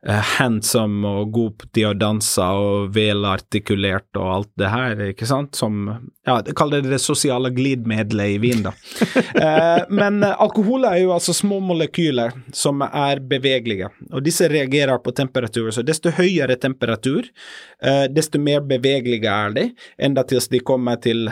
handsome 0.07 1.09
og 1.09 1.33
god 1.35 1.65
til 1.75 1.89
å 1.91 1.95
danse 1.99 2.43
og 2.43 2.93
velartikulert 2.95 4.19
og 4.21 4.29
alt 4.37 4.51
det 4.61 4.71
her, 4.71 5.03
ikke 5.11 5.27
sant, 5.29 5.57
som 5.59 5.89
ja, 6.27 6.37
kall 6.57 6.75
det 6.75 6.83
det 6.87 7.01
sosiale 7.03 7.51
glidmedlet 7.55 8.37
i 8.37 8.39
vin, 8.43 8.63
da. 8.67 8.73
uh, 8.73 9.83
men 10.01 10.23
alkohol 10.27 10.87
er 10.89 11.01
jo 11.03 11.13
altså 11.17 11.35
små 11.37 11.59
molekyler 11.65 12.37
som 12.55 12.85
er 12.87 13.23
bevegelige, 13.23 13.91
og 14.13 14.23
disse 14.27 14.49
reagerer 14.51 15.03
på 15.03 15.15
temperatur. 15.17 15.73
Så 15.75 15.83
desto 15.87 16.13
høyere 16.15 16.57
temperatur, 16.61 17.27
desto 18.11 18.39
mer 18.41 18.63
bevegelige 18.67 19.31
er 19.31 19.55
de, 19.57 19.65
enda 20.03 20.23
til 20.27 20.41
de 20.51 20.61
kommer 20.65 20.99
til, 21.03 21.27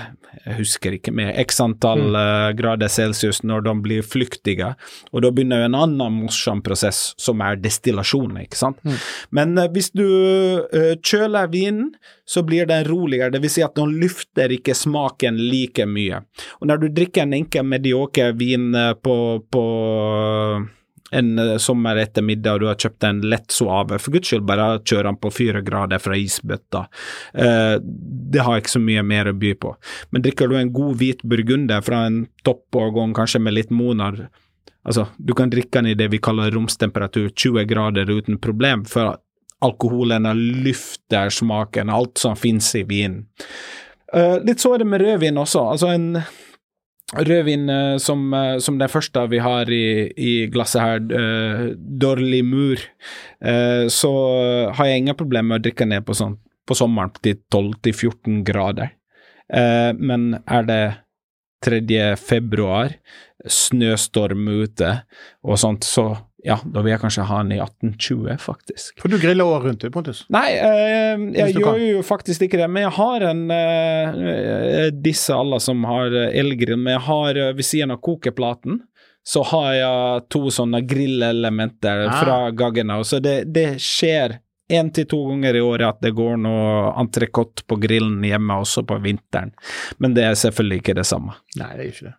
jeg 0.45 0.57
husker 0.59 0.97
ikke 0.97 1.13
mer, 1.15 1.33
x 1.45 1.61
antall 1.63 2.07
mm. 2.11 2.57
grader 2.59 2.91
celsius 2.93 3.43
når 3.47 3.67
de 3.69 3.75
blir 3.85 4.07
flyktige, 4.07 4.73
og 5.13 5.25
da 5.25 5.31
begynner 5.35 5.63
jo 5.63 5.69
en 5.71 5.79
annen 5.79 6.19
morsom 6.25 6.63
prosess 6.65 7.13
som 7.21 7.43
er 7.45 7.61
destillasjon, 7.63 8.41
ikke 8.45 8.59
sant. 8.59 8.64
Mm. 8.73 9.01
Men 9.37 9.59
uh, 9.61 9.67
hvis 9.75 9.91
du 9.97 10.05
uh, 10.05 10.95
kjøler 11.01 11.51
vinen, 11.53 11.91
så 12.25 12.45
blir 12.47 12.69
den 12.71 12.87
roligere, 12.89 13.35
det 13.35 13.43
vil 13.45 13.53
si 13.53 13.65
at 13.65 13.77
den 13.77 13.99
lufter 14.01 14.55
ikke 14.55 14.77
smaken 14.77 15.37
like 15.41 15.85
mye. 15.89 16.23
Og 16.61 16.71
når 16.71 16.85
du 16.85 16.89
drikker 16.97 17.27
en 17.27 17.37
enkel 17.37 17.67
medioker 17.69 18.33
vin 18.41 18.71
uh, 18.73 18.95
på, 18.97 19.17
på 19.53 19.65
en 21.15 21.59
sommer 21.59 21.99
etter 22.03 22.25
middag, 22.27 22.57
og 22.57 22.63
du 22.63 22.69
har 22.69 22.79
kjøpt 22.81 23.07
en 23.07 23.21
lett 23.31 23.55
suave, 23.55 23.99
for 24.03 24.15
guds 24.15 24.31
skyld, 24.31 24.47
bare 24.49 24.81
kjør 24.83 25.09
den 25.09 25.19
på 25.21 25.31
fire 25.35 25.63
grader 25.67 26.03
fra 26.03 26.17
isbøtta. 26.19 26.87
Eh, 27.35 27.77
det 28.35 28.43
har 28.45 28.61
ikke 28.61 28.75
så 28.75 28.83
mye 28.83 29.05
mer 29.07 29.31
å 29.31 29.37
by 29.39 29.53
på. 29.63 29.75
Men 30.11 30.25
drikker 30.25 30.51
du 30.51 30.57
en 30.59 30.73
god 30.75 30.99
hvit 31.03 31.23
burgunder 31.23 31.85
fra 31.87 32.07
en 32.09 32.25
toppårgang, 32.47 33.15
kanskje 33.17 33.43
med 33.45 33.59
litt 33.59 33.75
monar, 33.75 34.27
Altså, 34.85 35.07
du 35.17 35.33
kan 35.37 35.53
drikke 35.53 35.79
den 35.79 35.93
i 35.93 35.99
det 35.99 36.11
vi 36.13 36.21
kaller 36.23 36.53
romstemperatur, 36.53 37.31
20 37.33 37.65
grader 37.71 38.11
uten 38.11 38.39
problem, 38.43 38.85
for 38.85 39.17
alkoholen 39.65 40.29
lufter 40.65 41.31
smaken, 41.33 41.91
alt 41.91 42.21
som 42.21 42.37
finnes 42.37 42.69
i 42.77 42.85
vinen. 42.89 43.25
Uh, 44.15 44.39
litt 44.45 44.61
så 44.63 44.75
er 44.75 44.83
det 44.83 44.89
med 44.91 45.03
rødvin 45.03 45.41
også. 45.41 45.63
Altså 45.73 45.89
en 45.95 46.21
rødvin 47.13 47.71
uh, 47.71 47.97
som, 47.99 48.27
uh, 48.35 48.59
som 48.59 48.79
den 48.79 48.91
første 48.93 49.25
vi 49.33 49.41
har 49.43 49.71
i, 49.73 50.13
i 50.17 50.35
glasset 50.53 50.83
her, 50.83 51.01
uh, 51.01 51.65
Dorli 51.77 52.43
Mur, 52.47 52.83
så 53.93 54.11
har 54.73 54.87
jeg 54.89 55.03
ingen 55.03 55.17
problemer 55.19 55.51
med 55.51 55.61
å 55.61 55.65
drikke 55.67 55.85
ned 55.85 56.05
på, 56.07 56.15
sånn, 56.17 56.39
på 56.65 56.77
sommeren 56.79 57.11
til 57.21 57.37
12-14 57.53 58.39
grader. 58.47 58.95
men 60.01 60.39
er 60.49 60.63
det 60.65 60.79
3. 61.65 61.81
februar, 62.21 62.95
snøstorm 63.45 64.47
ute 64.49 64.93
og 65.45 65.59
sånt, 65.61 65.85
så 65.89 66.13
ja, 66.45 66.59
da 66.61 66.83
vil 66.85 66.93
jeg 66.93 67.01
kanskje 67.01 67.25
ha 67.25 67.39
den 67.41 67.55
i 67.57 67.61
1820, 67.63 68.35
faktisk. 68.43 68.99
For 69.01 69.09
du 69.09 69.17
griller 69.21 69.49
året 69.49 69.71
rundt, 69.71 69.87
Pontus? 69.95 70.27
Nei, 70.33 70.51
eh, 70.61 71.23
jeg 71.39 71.57
gjør 71.57 71.81
jo 71.81 72.03
faktisk 72.05 72.45
ikke 72.45 72.61
det. 72.61 72.69
Men 72.69 72.85
jeg 72.85 72.95
har 72.99 73.25
en 73.31 73.45
eh, 73.55 74.91
Disse 74.93 75.33
alle 75.33 75.57
som 75.65 75.81
har 75.89 76.13
elgrill, 76.13 76.77
men 76.77 76.99
jeg 76.99 77.05
har 77.09 77.41
eh, 77.41 77.55
ved 77.57 77.65
siden 77.65 77.97
av 77.97 78.03
kokeplaten 78.05 78.83
så 79.25 79.41
har 79.55 79.71
jeg 79.73 80.25
to 80.35 80.51
sånne 80.53 80.83
grillelementer 80.85 82.05
ah. 82.11 82.17
fra 82.21 82.39
Gaggenau, 82.53 83.01
så 83.09 83.23
det, 83.25 83.39
det 83.57 83.79
skjer 83.81 84.37
én 84.73 84.91
til 84.95 85.07
to 85.11 85.21
ganger 85.29 85.59
i 85.59 85.63
året 85.65 85.87
at 85.89 86.03
det 86.05 86.15
går 86.17 86.37
noe 86.41 86.93
entrecôte 87.01 87.67
på 87.69 87.79
grillen 87.83 88.25
hjemme 88.25 88.61
også 88.65 88.85
på 88.89 88.99
vinteren. 89.05 89.53
Men 89.99 90.17
det 90.17 90.29
er 90.29 90.39
selvfølgelig 90.41 90.83
ikke 90.83 90.99
det 91.01 91.09
samme. 91.09 91.37
Nei, 91.61 91.73
det 91.77 91.83
er 91.83 91.91
ikke 91.93 92.07
det. 92.11 92.15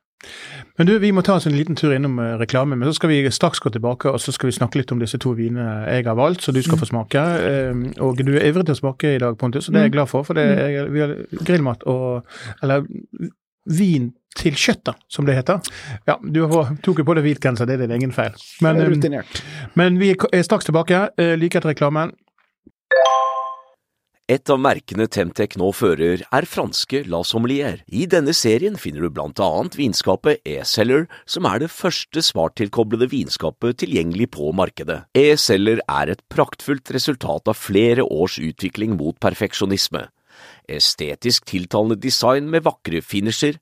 Men 0.78 0.88
du, 0.88 1.00
Vi 1.00 1.12
må 1.14 1.22
ta 1.22 1.36
oss 1.38 1.46
en 1.46 1.56
liten 1.56 1.78
tur 1.78 1.94
innom 1.94 2.18
uh, 2.20 2.36
reklame, 2.40 2.75
men 2.75 2.90
så 2.90 2.96
skal 2.98 3.12
vi 3.12 3.20
straks 3.32 3.62
gå 3.62 3.70
tilbake 3.70 4.10
og 4.10 4.20
så 4.22 4.34
skal 4.34 4.50
vi 4.50 4.58
snakke 4.58 4.80
litt 4.80 4.92
om 4.96 5.02
disse 5.02 5.20
to 5.22 5.36
vinene 5.38 5.86
jeg 5.92 6.08
har 6.08 6.18
valgt, 6.18 6.44
så 6.44 6.54
du 6.56 6.62
skal 6.64 6.80
mm. 6.80 6.82
få 6.82 6.90
smake. 6.90 7.24
Uh, 7.46 7.86
og 8.06 8.22
Du 8.25 8.34
er 8.36 8.50
ivrig 8.50 8.66
til 8.66 8.75
å 8.75 8.82
smake 8.82 9.16
i 9.16 9.22
dag, 9.22 9.38
Pontus, 9.38 9.70
og 9.70 9.75
det 9.75 9.82
er 9.82 9.90
jeg 9.90 9.94
mm. 9.94 9.98
glad 10.00 10.12
for. 10.12 10.28
For 10.28 10.38
det 10.38 10.46
mm. 10.50 10.62
er, 10.66 10.92
vi 10.94 11.04
har 11.06 11.18
grillmat 11.46 11.88
og 11.90 12.38
Eller 12.64 12.86
vin 13.66 14.12
til 14.36 14.58
kjøttet, 14.60 15.00
som 15.10 15.25
det 15.25 15.38
heter. 15.38 15.64
Ja, 16.06 16.18
Du 16.22 16.44
tok 16.84 17.00
jo 17.00 17.06
på 17.08 17.16
deg 17.16 17.24
hvit 17.25 17.42
genser, 17.42 17.66
det 17.70 17.78
er 17.78 17.86
din 17.86 17.96
egen 17.96 18.12
feil. 18.14 18.36
Men, 18.62 18.82
um, 18.84 19.16
men 19.80 19.98
vi 20.02 20.12
er 20.12 20.44
straks 20.46 20.68
tilbake, 20.68 21.08
uh, 21.16 21.34
like 21.40 21.58
etter 21.58 21.72
reklamen. 21.72 22.12
Et 24.25 24.50
av 24.50 24.58
merkene 24.58 25.05
Temtec 25.05 25.53
nå 25.62 25.67
fører, 25.77 26.24
er 26.34 26.46
franske 26.50 27.03
La 27.05 27.20
Sommelier. 27.22 27.84
I 27.86 28.08
denne 28.10 28.34
serien 28.34 28.74
finner 28.82 29.05
du 29.05 29.12
blant 29.13 29.38
annet 29.38 29.77
vinskapet 29.77 30.41
E-Celler, 30.50 31.05
som 31.29 31.46
er 31.46 31.62
det 31.62 31.70
første 31.70 32.24
smarttilkoblede 32.25 33.05
vinskapet 33.12 33.77
tilgjengelig 33.84 34.32
på 34.34 34.50
markedet. 34.58 35.03
E-Celler 35.13 35.84
er 35.86 36.15
et 36.15 36.25
praktfullt 36.34 36.89
resultat 36.98 37.53
av 37.53 37.60
flere 37.60 38.01
års 38.01 38.39
utvikling 38.41 38.98
mot 38.98 39.13
perfeksjonisme. 39.22 40.08
Estetisk 40.65 41.46
tiltalende 41.53 42.00
design 42.01 42.50
med 42.50 42.65
vakre 42.65 43.05
finisher, 43.05 43.62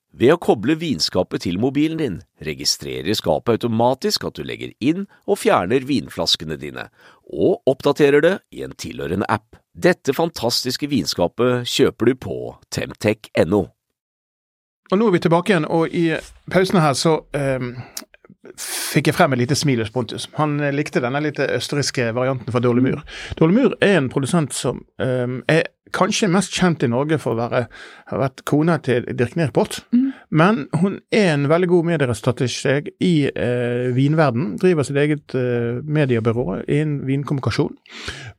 Ved 0.11 0.33
å 0.33 0.39
koble 0.43 0.75
vinskapet 0.75 1.45
til 1.45 1.55
mobilen 1.61 1.99
din, 2.01 2.17
registrerer 2.43 3.15
skapet 3.15 3.61
automatisk 3.61 4.25
at 4.27 4.35
du 4.35 4.43
legger 4.43 4.73
inn 4.83 5.05
og 5.23 5.39
fjerner 5.39 5.85
vinflaskene 5.87 6.57
dine, 6.59 6.89
og 7.31 7.63
oppdaterer 7.71 8.23
det 8.25 8.33
i 8.51 8.65
en 8.65 8.75
tilhørende 8.75 9.29
app. 9.31 9.55
Dette 9.71 10.11
fantastiske 10.11 10.89
vinskapet 10.91 11.63
kjøper 11.71 12.11
du 12.11 12.17
på 12.27 12.37
temtech.no. 12.75 13.63
Og 14.91 14.99
Nå 14.99 15.07
er 15.07 15.15
vi 15.15 15.23
tilbake 15.23 15.53
igjen, 15.53 15.69
og 15.71 15.95
i 15.95 16.09
pausene 16.51 16.83
her 16.83 16.97
så 16.99 17.21
um, 17.31 17.69
fikk 18.59 19.07
jeg 19.07 19.15
frem 19.15 19.31
et 19.31 19.45
lite 19.45 19.55
smil 19.55 19.79
hos 19.79 19.93
Pontus. 19.95 20.27
Han 20.35 20.59
likte 20.75 20.99
denne 20.99 21.23
litt 21.23 21.39
østerrikske 21.39 22.09
varianten 22.17 22.51
fra 22.51 22.59
Dårlig 22.59 22.83
Mur 23.55 23.77
er 23.79 23.95
en 23.95 24.11
produsent 24.11 24.51
som 24.51 24.83
um, 24.99 25.39
er 25.47 25.69
kanskje 25.93 26.29
mest 26.31 26.53
kjent 26.55 26.83
i 26.85 26.89
Norge 26.91 27.17
for 27.21 27.35
å 27.35 27.39
være, 27.39 27.65
ha 28.11 28.19
vært 28.21 28.43
kona 28.47 28.77
til 28.83 29.05
Dirk 29.17 29.35
Nierport. 29.35 29.81
Mm. 29.91 30.11
Men 30.41 30.59
hun 30.79 30.99
er 31.11 31.33
en 31.33 31.47
veldig 31.51 31.67
god 31.71 31.87
mediestrateg 31.89 32.91
i 33.03 33.13
eh, 33.27 33.89
vinverden. 33.95 34.55
Driver 34.61 34.87
sitt 34.87 34.99
eget 35.01 35.35
eh, 35.35 35.81
mediebyrå 35.83 36.61
innen 36.67 37.01
vinkommunikasjon. 37.07 37.75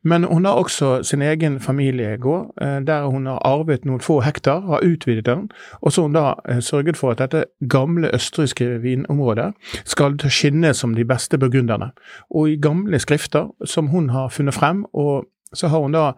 Men 0.09 0.25
hun 0.25 0.49
har 0.49 0.61
også 0.61 1.03
sin 1.07 1.23
egen 1.23 1.61
familiegård, 1.61 2.55
eh, 2.63 2.79
der 2.87 3.11
hun 3.13 3.29
har 3.29 3.43
arvet 3.49 3.85
noen 3.89 4.01
få 4.05 4.21
hektar, 4.25 4.65
har 4.71 4.87
utvidet 4.87 5.27
den. 5.29 5.49
Og 5.83 5.93
så 5.93 6.03
har 6.03 6.09
hun 6.09 6.17
da 6.17 6.27
eh, 6.49 6.63
sørget 6.65 7.01
for 7.01 7.13
at 7.13 7.21
dette 7.21 7.45
gamle 7.69 8.15
østerrikske 8.15 8.81
vinområdet 8.83 9.53
skal 9.85 10.17
skinne 10.31 10.73
som 10.75 10.97
de 10.97 11.05
beste 11.05 11.39
burgunderne. 11.39 11.93
Og 12.31 12.55
i 12.55 12.61
gamle 12.61 12.99
skrifter 13.03 13.51
som 13.69 13.93
hun 13.93 14.11
har 14.11 14.33
funnet 14.33 14.55
frem, 14.57 14.87
og 14.93 15.27
så 15.53 15.69
har 15.69 15.85
hun 15.85 15.93
da 15.93 16.13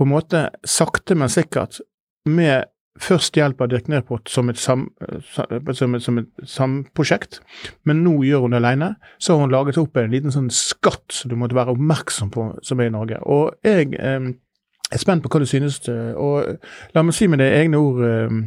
på 0.00 0.06
en 0.06 0.14
måte 0.14 0.46
sakte, 0.64 1.14
men 1.18 1.28
sikkert, 1.28 1.82
med 2.24 2.70
først 3.00 3.36
hjelp 3.36 3.60
av 3.60 3.70
Dirk 3.70 3.88
Nerpot 3.88 4.28
som 4.28 4.48
et, 4.52 4.58
sam, 4.60 4.86
som, 5.30 5.94
et, 5.94 6.04
som 6.04 6.20
et 6.20 6.30
samprosjekt, 6.48 7.40
men 7.88 8.02
nå 8.04 8.14
gjør 8.26 8.46
hun 8.46 8.54
det 8.56 8.60
alene. 8.62 8.90
Så 9.20 9.34
har 9.34 9.44
hun 9.44 9.52
laget 9.52 9.78
opp 9.80 9.96
en 10.00 10.12
liten 10.12 10.32
sånn 10.34 10.50
skatt 10.52 11.12
som 11.14 11.32
du 11.32 11.36
måtte 11.40 11.56
være 11.56 11.74
oppmerksom 11.76 12.32
på, 12.34 12.46
som 12.66 12.80
er 12.80 12.90
i 12.90 12.94
Norge. 12.94 13.20
Og 13.28 13.60
jeg 13.66 13.92
eh, 13.96 14.30
er 14.90 15.02
spent 15.02 15.24
på 15.24 15.32
hva 15.32 15.42
du 15.42 15.48
synes. 15.48 15.80
Eh, 15.88 16.12
og 16.16 16.96
la 16.96 17.04
meg 17.06 17.16
si 17.16 17.28
med 17.30 17.42
det 17.44 17.50
egne 17.60 17.80
ord, 17.80 18.04
eh, 18.08 18.38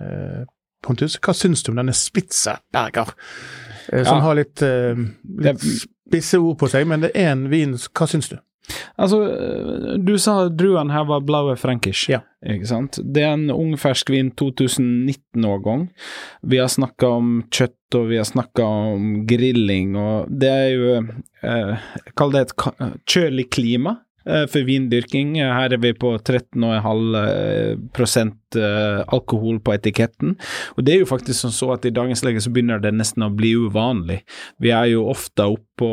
eh, 0.00 0.42
Pontus, 0.82 1.14
hva 1.22 1.34
syns 1.36 1.62
du 1.62 1.70
om 1.70 1.78
denne 1.78 1.94
Spitzeberger? 1.94 3.12
Eh, 3.92 4.02
som 4.02 4.18
ja. 4.18 4.22
har 4.26 4.40
litt, 4.40 4.62
eh, 4.66 5.04
litt 5.46 5.62
spisse 5.62 6.40
ord 6.42 6.58
på 6.58 6.68
seg, 6.72 6.88
men 6.90 7.04
det 7.06 7.12
er 7.14 7.32
en 7.36 7.46
vin. 7.52 7.76
Hva 7.78 8.08
syns 8.10 8.32
du? 8.32 8.40
Altså, 8.96 9.18
du 9.98 10.18
sa 10.20 10.48
druen 10.48 10.90
her 10.94 11.04
var 11.08 11.24
blaue 11.26 11.56
frankish, 11.58 12.08
ja. 12.12 12.20
ikke 12.46 12.68
sant? 12.70 12.98
Det 13.02 13.24
er 13.24 13.34
en 13.34 13.50
ung 13.54 13.74
ferskvin 13.80 14.30
2019-årgang. 14.38 15.88
Vi 16.46 16.60
har 16.62 16.70
snakka 16.72 17.06
om 17.18 17.34
kjøtt, 17.52 17.98
og 17.98 18.08
vi 18.12 18.20
har 18.20 18.28
snakka 18.28 18.62
om 18.94 19.02
grilling, 19.28 19.96
og 19.98 20.30
det 20.30 20.52
er 20.52 20.70
jo 20.72 20.94
eh, 21.42 21.74
Kall 22.16 22.32
det 22.32 22.40
et 22.46 22.54
kjølig 23.10 23.46
klima 23.52 23.92
eh, 24.24 24.46
for 24.48 24.64
vindyrking. 24.68 25.28
Her 25.42 25.74
er 25.74 25.80
vi 25.82 25.92
på 25.98 26.14
13,5 26.16 28.32
eh, 28.62 29.00
alkohol 29.12 29.56
på 29.60 29.74
etiketten. 29.74 30.36
Og 30.76 30.80
det 30.86 30.92
er 30.94 31.00
jo 31.02 31.10
faktisk 31.10 31.38
sånn 31.42 31.56
så 31.56 31.66
at 31.76 31.88
i 31.88 31.94
dagens 31.94 32.24
lege 32.24 32.44
så 32.44 32.52
begynner 32.54 32.78
det 32.80 32.94
nesten 32.96 33.26
å 33.26 33.34
bli 33.34 33.50
uvanlig. 33.66 34.20
Vi 34.62 34.70
er 34.72 34.86
jo 34.94 35.00
ofte 35.12 35.42
oppe 35.56 35.86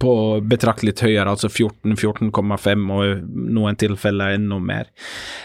på 0.00 0.12
betraktelig 0.44 0.96
høyere, 1.00 1.30
altså 1.32 1.48
14, 1.48 1.94
14,5 1.96 2.90
og 2.94 3.22
noen 3.56 3.78
tilfeller 3.80 4.36
enda 4.36 4.58
mer. 4.60 4.90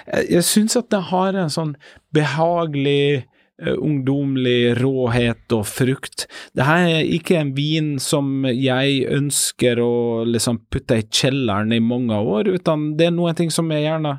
Jeg, 0.10 0.28
jeg 0.38 0.48
syns 0.48 0.76
at 0.80 0.90
det 0.92 1.06
har 1.12 1.38
en 1.40 1.52
sånn 1.54 1.74
behagelig 2.16 3.24
uh, 3.64 3.76
ungdomlig 3.76 4.76
råhet 4.82 5.56
og 5.56 5.64
frukt. 5.70 6.28
Det 6.56 6.68
her 6.68 6.88
er 6.98 7.14
ikke 7.18 7.40
en 7.40 7.54
vin 7.58 7.96
som 8.04 8.48
jeg 8.50 9.06
ønsker 9.16 9.80
å 9.84 9.96
liksom 10.28 10.66
putte 10.72 11.00
i 11.00 11.08
kjelleren 11.08 11.76
i 11.76 11.84
mange 11.84 12.20
år, 12.20 12.52
utan 12.60 12.92
det 13.00 13.10
er 13.10 13.16
noen 13.16 13.40
ting 13.40 13.54
som 13.54 13.72
jeg 13.72 13.88
gjerne 13.88 14.18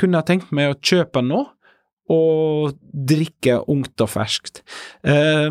kunne 0.00 0.22
tenkt 0.24 0.54
meg 0.56 0.70
å 0.72 0.78
kjøpe 0.78 1.22
nå 1.26 1.44
og 2.10 2.74
drikke 2.90 3.60
ungt 3.70 4.02
og 4.02 4.10
ferskt. 4.10 4.64
Eh, 5.06 5.50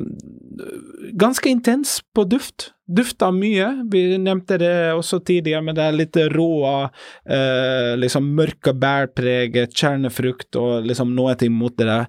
ganske 1.19 1.49
intens 1.51 1.99
på 2.15 2.25
duft. 2.27 2.73
Dufta 2.89 3.29
mye. 3.31 3.67
Vi 3.91 4.17
nevnte 4.17 4.57
det 4.59 4.73
også 4.97 5.21
tidligere, 5.23 5.61
med 5.63 5.77
det 5.77 5.87
litt 5.95 6.19
rå, 6.33 6.89
eh, 7.29 7.93
liksom 8.01 8.31
mørke 8.35 8.73
bærpreget, 8.73 9.75
kjernefrukt 9.77 10.57
og 10.59 10.89
liksom 10.89 11.13
noe 11.15 11.37
mot 11.53 11.77
det 11.77 11.87
der 11.87 12.07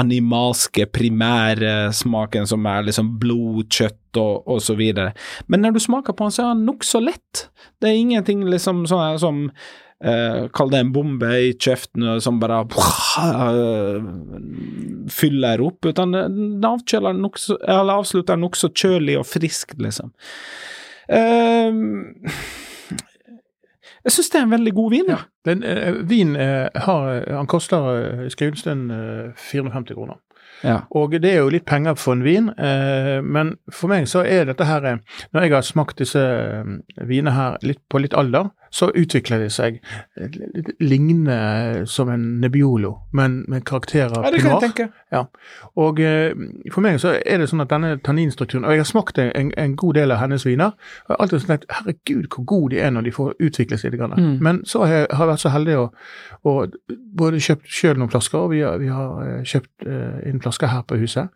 animalske 0.00 0.86
primære 0.86 1.90
smaken 1.92 2.46
som 2.46 2.66
er 2.70 2.86
liksom 2.86 3.18
blod, 3.20 3.66
kjøtt 3.68 4.16
og, 4.22 4.46
og 4.48 4.62
så 4.62 4.76
videre. 4.78 5.12
Men 5.50 5.64
når 5.64 5.76
du 5.76 5.82
smaker 5.82 6.16
på 6.16 6.28
den, 6.28 6.34
så 6.36 6.46
er 6.46 6.54
den 6.54 6.66
nokså 6.68 7.02
lett. 7.04 7.46
Det 7.82 7.90
er 7.90 7.98
ingenting 7.98 8.46
liksom 8.48 8.86
sånn 8.88 9.18
som 9.20 9.48
Uh, 10.00 10.46
Kall 10.56 10.70
det 10.72 10.78
en 10.80 10.92
bombe 10.94 11.28
i 11.28 11.50
kjeften 11.60 12.06
som 12.24 12.38
bare 12.40 12.62
uh, 12.64 13.98
fyller 15.12 15.60
opp, 15.60 15.84
utan 15.84 16.16
den 16.16 16.64
avkjøler 16.64 17.18
eller 17.20 17.92
avslutter 17.98 18.40
nokså 18.40 18.72
kjølig 18.72 19.18
og 19.20 19.28
friskt, 19.28 19.76
liksom. 19.82 20.14
Eh, 21.10 21.72
jeg 24.00 24.14
syns 24.14 24.30
det 24.32 24.38
er 24.38 24.44
en 24.46 24.54
veldig 24.54 24.72
god 24.78 24.90
vin. 24.94 25.08
Ja. 25.10 25.20
Den, 25.44 25.64
vin 26.08 26.36
har, 26.38 27.08
han 27.34 27.48
koster 27.50 28.24
i 28.24 28.30
skrivestund 28.32 28.92
450 29.36 29.98
kroner. 29.98 30.20
Ja. 30.62 30.82
Og 30.96 31.14
det 31.16 31.30
er 31.30 31.40
jo 31.40 31.52
litt 31.52 31.64
penger 31.68 31.96
for 31.98 32.16
en 32.16 32.24
vin, 32.24 32.50
eh, 32.60 33.20
men 33.24 33.54
for 33.72 33.92
meg 33.92 34.08
så 34.10 34.24
er 34.26 34.44
dette 34.48 34.66
her 34.68 35.00
Når 35.32 35.42
jeg 35.42 35.52
har 35.54 35.64
smakt 35.64 35.98
disse 35.98 36.20
vinene 36.96 37.32
her 37.32 37.56
litt, 37.62 37.80
på 37.88 38.00
litt 38.02 38.14
alder, 38.14 38.50
så 38.70 38.90
utvikler 38.94 39.42
de 39.42 39.50
seg 39.50 39.80
lignende 40.80 41.86
som 41.90 42.08
en 42.08 42.26
Nebbiolo, 42.40 42.94
men 43.12 43.40
med 43.50 43.64
karakterer 43.66 44.14
ja, 44.22 44.30
det 44.30 44.42
kan 44.42 44.52
jeg 44.54 44.62
tenke. 44.68 44.88
Ja. 45.10 45.24
Og 45.80 45.98
eh, 46.00 46.30
for 46.70 46.84
meg 46.84 47.00
så 47.02 47.16
er 47.18 47.42
det 47.42 47.48
sånn 47.50 47.64
at 47.64 47.72
denne 47.72 47.96
tanninstrukturen 48.06 48.62
Og 48.64 48.76
jeg 48.76 48.82
har 48.84 48.86
smakt 48.86 49.18
en, 49.18 49.50
en 49.58 49.72
god 49.78 49.98
del 49.98 50.14
av 50.14 50.20
hennes 50.22 50.44
viner. 50.46 50.76
Og 51.08 51.16
alltid 51.18 51.50
at 51.50 51.66
herregud, 51.80 52.28
hvor 52.30 52.46
gode 52.46 52.76
de 52.76 52.82
er 52.84 52.94
når 52.94 53.08
de 53.08 53.14
får 53.16 53.32
utvikle 53.42 53.78
seg 53.80 53.96
litt. 53.96 54.14
Mm. 54.16 54.38
Men 54.44 54.62
så 54.68 54.84
har 54.84 54.94
jeg, 54.94 55.08
har 55.18 55.30
vært 55.32 55.42
så 55.42 55.52
heldig 55.54 55.76
å, 55.80 55.88
å 56.46 56.54
både 57.18 57.42
kjøpt 57.42 57.66
sjøl 57.80 57.98
noen 57.98 58.12
flasker, 58.12 58.38
og 58.38 58.54
vi 58.54 58.62
har, 58.62 58.78
vi 58.78 58.92
har 58.92 59.18
eh, 59.26 59.42
kjøpt 59.42 59.88
inn 60.30 60.40
flasker 60.44 60.70
her 60.70 60.84
på 60.86 61.00
huset, 61.00 61.30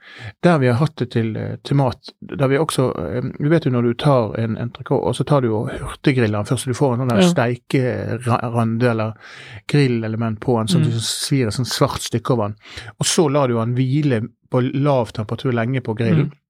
der 0.44 0.60
vi 0.62 0.68
har 0.70 0.78
hatt 0.78 0.94
det 1.00 1.10
til, 1.16 1.34
til 1.66 1.78
mat. 1.80 2.12
Der 2.22 2.50
vi 2.52 2.60
også 2.60 2.92
Du 3.40 3.48
vet 3.50 3.66
jo 3.66 3.72
når 3.74 3.88
du 3.88 3.94
tar 3.98 4.36
en 4.38 4.54
entrecôte, 4.60 5.02
og 5.02 5.16
så 5.18 5.26
tar 5.26 5.42
du 5.42 5.50
og 5.50 5.72
hurtiggriller 5.72 6.38
den 6.38 6.48
først, 6.48 6.68
så 6.68 6.70
du 6.70 6.78
får 6.78 6.94
en 6.94 7.02
sånn 7.02 7.12
der 7.14 7.23
ja. 7.24 7.32
steikerande 7.32 8.90
eller 8.90 9.34
grillelement 9.70 10.40
på 10.40 10.58
den, 10.58 10.70
som 10.70 10.84
mm. 10.84 10.94
svir 11.02 11.50
et 11.50 11.56
sånn 11.56 11.68
svart 11.68 12.04
stykke 12.04 12.36
over 12.36 12.52
den. 12.52 12.56
Og 12.98 13.08
så 13.08 13.26
lar 13.32 13.50
du 13.50 13.58
den 13.58 13.76
hvile 13.78 14.22
på 14.52 14.62
lav 14.74 15.12
temperatur 15.16 15.54
lenge 15.56 15.82
på 15.84 15.96
grillen. 15.98 16.30
Mm. 16.30 16.40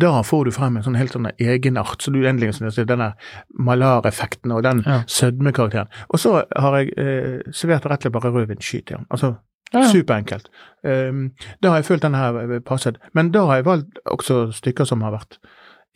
Da 0.00 0.12
får 0.22 0.44
du 0.46 0.52
frem 0.54 0.76
en 0.78 0.84
sånn 0.86 0.98
helt 1.00 1.16
sånn 1.16 1.32
egenart, 1.42 1.98
så 1.98 2.12
du 2.14 2.20
endelig 2.22 2.60
synes 2.60 2.78
denne 2.86 3.10
malareffekten 3.58 4.52
og 4.54 4.62
den 4.62 4.84
ja. 4.86 5.00
sødmekarakteren. 5.10 5.90
Og 6.14 6.22
så 6.22 6.44
har 6.46 6.76
jeg 6.78 6.92
eh, 6.94 7.40
servert 7.50 7.88
rett 7.90 8.04
og 8.04 8.06
slett 8.06 8.14
bare 8.14 8.30
rødvinsskyt 8.36 8.92
igjen. 8.92 9.08
Altså 9.10 9.34
ja. 9.72 9.82
superenkelt. 9.90 10.50
Um, 10.82 11.30
da 11.62 11.72
har 11.72 11.82
jeg 11.82 11.88
følt 11.90 12.06
denne 12.06 12.20
her 12.22 12.38
eh, 12.44 12.60
passet. 12.62 13.00
Men 13.14 13.32
da 13.34 13.46
har 13.48 13.60
jeg 13.60 13.66
valgt 13.66 13.98
også 14.04 14.44
stykker 14.54 14.86
som 14.86 15.02
har 15.06 15.16
vært 15.16 15.40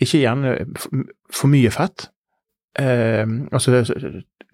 ikke 0.03 0.25
gjerne 0.25 0.57
for 1.33 1.53
mye 1.53 1.71
fett. 1.71 2.09
Um, 2.75 3.49
altså 3.55 3.71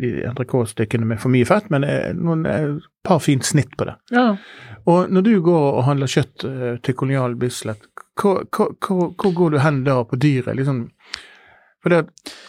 de 0.00 0.11
entrecôte-stykkene 0.28 1.06
med 1.09 1.20
for 1.22 1.33
mye 1.33 1.46
fett, 1.48 1.70
men 1.72 1.85
et 1.85 2.18
eh, 2.48 2.74
par 3.04 3.20
fint 3.24 3.44
snitt 3.44 3.72
på 3.80 3.87
det. 3.88 3.96
Ja. 4.12 4.35
Og 4.88 5.12
når 5.12 5.24
du 5.24 5.33
går 5.44 5.66
og 5.78 5.87
handler 5.87 6.11
kjøtt 6.11 6.44
uh, 6.44 6.76
til 6.85 6.96
Kolonial 6.96 7.37
Bislett, 7.40 7.85
hvor, 8.20 8.44
hvor, 8.52 8.74
hvor, 8.80 9.11
hvor, 9.16 9.33
går 9.37 9.50
du 9.50 9.59
hen 9.64 9.83
da 9.87 10.02
på 10.04 10.18
dyret? 10.20 10.56
Liksom, 10.56 10.83
for 11.83 11.94
det, 11.94 12.00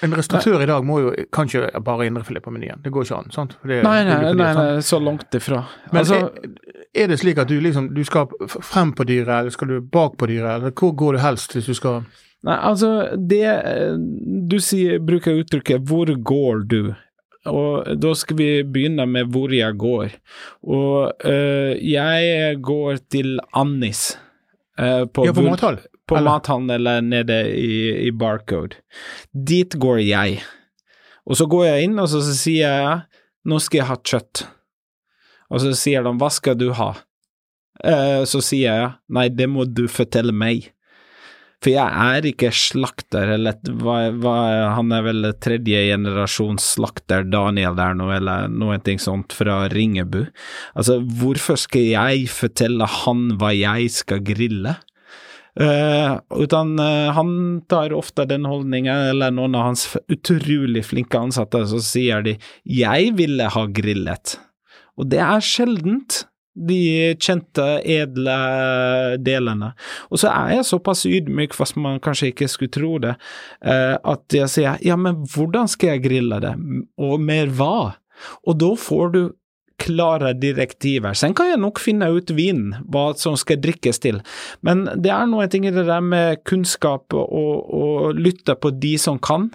En 0.03 0.15
restauratør 0.15 0.63
i 0.63 0.67
dag 0.67 0.84
må 0.84 0.97
jo 0.99 1.12
kanskje 1.31 1.69
bare 1.86 2.07
indrefilet 2.10 2.43
på 2.43 2.51
menyen. 2.51 2.81
Det 2.84 2.91
går 2.91 3.07
ikke 3.07 3.19
an. 3.21 3.31
sant? 3.31 3.55
Det, 3.63 3.79
nei, 3.86 4.01
nei, 4.07 4.17
nei, 4.36 4.49
nei, 4.57 4.81
så 4.84 4.99
langt 4.99 5.36
ifra. 5.39 5.62
Men 5.91 6.01
altså, 6.03 6.19
er, 6.19 6.81
er, 6.91 7.07
det 7.13 7.19
slik 7.21 7.39
at 7.39 7.51
du 7.51 7.55
liksom, 7.63 7.93
du 7.95 8.03
skal 8.07 8.27
frem 8.49 8.91
på 8.97 9.07
dyret, 9.07 9.38
eller 9.38 9.55
skal 9.55 9.71
du 9.71 9.79
bak 9.79 10.19
på 10.19 10.27
dyret, 10.31 10.57
eller 10.57 10.75
hvor 10.75 10.91
går 10.99 11.15
du 11.15 11.23
helst 11.23 11.55
hvis 11.55 11.71
du 11.71 11.77
skal 11.77 12.03
Nei, 12.41 12.58
altså, 12.58 12.89
det 13.17 13.45
Du 14.49 14.58
sier, 14.60 14.99
bruker 14.99 15.43
uttrykket 15.43 15.86
'hvor 15.86 16.10
går 16.23 16.65
du'? 16.71 16.95
Og 17.49 17.97
da 17.97 18.13
skal 18.13 18.38
vi 18.38 18.49
begynne 18.63 19.06
med 19.10 19.32
hvor 19.34 19.49
jeg 19.49 19.77
går. 19.77 20.13
Og 20.62 21.13
øh, 21.25 21.91
jeg 21.91 22.58
går 22.62 22.97
til 23.10 23.39
Annis. 23.54 24.19
Øh, 24.80 25.08
på 25.13 25.25
ja, 25.25 25.34
på 25.34 25.41
mathall? 25.41 25.80
På 26.08 26.15
eller? 26.15 26.32
mathallen 26.32 26.69
eller 26.69 27.01
nede 27.01 27.56
i, 27.58 28.08
i, 28.08 28.12
Barcode. 28.12 28.77
Dit 29.34 29.80
går 29.80 29.97
jeg. 29.97 30.41
Og 31.25 31.36
så 31.36 31.45
går 31.45 31.65
jeg 31.65 31.84
inn, 31.84 31.99
og 31.99 32.10
så, 32.10 32.21
så 32.21 32.36
sier 32.38 32.69
jeg 32.69 32.99
nå 33.45 33.58
skal 33.60 33.82
jeg 33.82 33.89
ha 33.89 33.97
kjøtt. 33.97 34.43
Og 35.49 35.63
så 35.63 35.73
sier 35.77 36.06
de 36.06 36.13
hva 36.17 36.30
skal 36.30 36.58
du 36.60 36.69
ha? 36.77 36.93
Uh, 37.82 38.21
så 38.30 38.41
sier 38.45 38.75
jeg 38.77 38.91
nei, 39.10 39.30
det 39.34 39.47
må 39.49 39.65
du 39.65 39.88
fortelle 39.89 40.34
meg. 40.36 40.69
For 41.62 41.69
jeg 41.69 41.93
er 41.93 42.26
ikke 42.26 42.50
slakter, 42.58 43.36
eller 43.36 43.58
hva, 43.84 43.97
hva, 44.17 44.36
han 44.74 44.93
er 44.97 45.04
vel 45.06 45.28
tredje 45.38 45.84
generasjons 45.91 46.71
slakter, 46.74 47.28
Daniel 47.30 47.78
der 47.78 47.93
nå, 48.00 48.08
eller 48.15 48.47
noe 48.50 48.80
sånt 48.97 49.36
fra 49.38 49.67
Ringebu. 49.69 50.24
Altså, 50.74 50.97
hvorfor 51.21 51.60
skal 51.62 51.86
jeg 51.91 52.32
fortelle 52.34 52.88
han 53.04 53.36
hva 53.38 53.54
jeg 53.54 53.93
skal 53.93 54.26
grille? 54.26 54.80
Uh, 55.60 56.15
utan 56.39 56.78
uh, 56.80 57.12
han 57.13 57.62
tar 57.69 57.93
ofte 57.93 58.26
den 58.26 58.47
holdningen, 58.50 59.12
eller 59.12 59.34
noen 59.36 59.58
av 59.60 59.67
hans 59.69 59.86
utrolig 60.10 60.86
flinke 60.88 61.19
ansatte, 61.19 61.62
så 61.67 61.82
sier 61.84 62.24
de 62.26 62.38
'jeg 62.65 63.13
ville 63.19 63.50
ha 63.54 63.67
grillet'. 63.67 64.39
Og 64.97 65.10
det 65.12 65.19
er 65.19 65.43
sjeldent 65.43 66.24
de 66.54 67.16
kjente, 67.22 67.66
edle 67.88 68.38
delene. 69.24 69.72
Og 70.12 70.22
så 70.22 70.32
er 70.34 70.58
jeg 70.58 70.68
såpass 70.68 71.06
ydmyk, 71.08 71.56
fast 71.56 71.78
man 71.80 72.02
kanskje 72.04 72.32
ikke 72.34 72.50
skulle 72.52 72.74
tro 72.74 72.98
det, 73.04 73.16
eh, 73.64 73.96
at 73.96 74.36
jeg 74.36 74.52
sier 74.52 74.82
ja, 74.86 74.98
men 75.00 75.24
hvordan 75.32 75.72
skal 75.72 75.96
jeg 75.96 76.06
grille 76.08 76.42
det, 76.44 76.56
og 77.00 77.22
med 77.24 77.56
hva? 77.58 77.94
Og 78.46 78.58
da 78.62 78.74
får 78.78 79.14
du 79.16 79.22
klare 79.82 80.34
direktiver. 80.38 81.15
Sen 81.17 81.36
kan 81.38 81.52
jeg 81.52 81.62
nok 81.62 81.82
finne 81.82 82.10
ut 82.13 82.32
vinen, 82.38 82.76
hva 82.91 83.12
som 83.20 83.38
skal 83.39 83.60
drikkes 83.63 84.02
til, 84.04 84.22
men 84.65 84.86
det 84.96 85.12
er 85.13 85.30
noen 85.30 85.52
ting 85.52 85.67
i 85.67 85.74
det 85.74 85.88
der 85.89 86.04
med 86.06 86.44
kunnskap 86.48 87.13
og, 87.17 87.28
og 87.28 88.20
lytte 88.20 88.56
på 88.58 88.74
de 88.82 88.96
som 89.02 89.20
kan. 89.22 89.50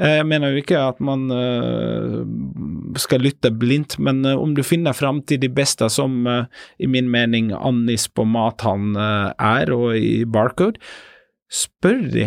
Jeg 0.00 0.26
mener 0.26 0.52
jo 0.52 0.62
ikke 0.62 0.80
at 0.80 0.98
man 1.04 1.28
uh, 1.30 2.22
skal 2.98 3.22
lytte 3.22 3.52
blindt, 3.54 3.98
men 4.02 4.24
uh, 4.26 4.34
om 4.40 4.56
du 4.56 4.62
finner 4.66 4.96
fram 4.96 5.20
til 5.28 5.40
de 5.42 5.50
beste, 5.52 5.86
som 5.92 6.26
i 6.26 6.88
min 6.90 7.10
mening 7.12 7.52
Annis 7.54 8.08
på 8.08 8.24
Mathan 8.28 8.96
er, 8.96 9.72
og 9.72 9.96
i 9.96 10.24
Barcode, 10.28 10.80
Spør 11.52 12.06
de. 12.08 12.24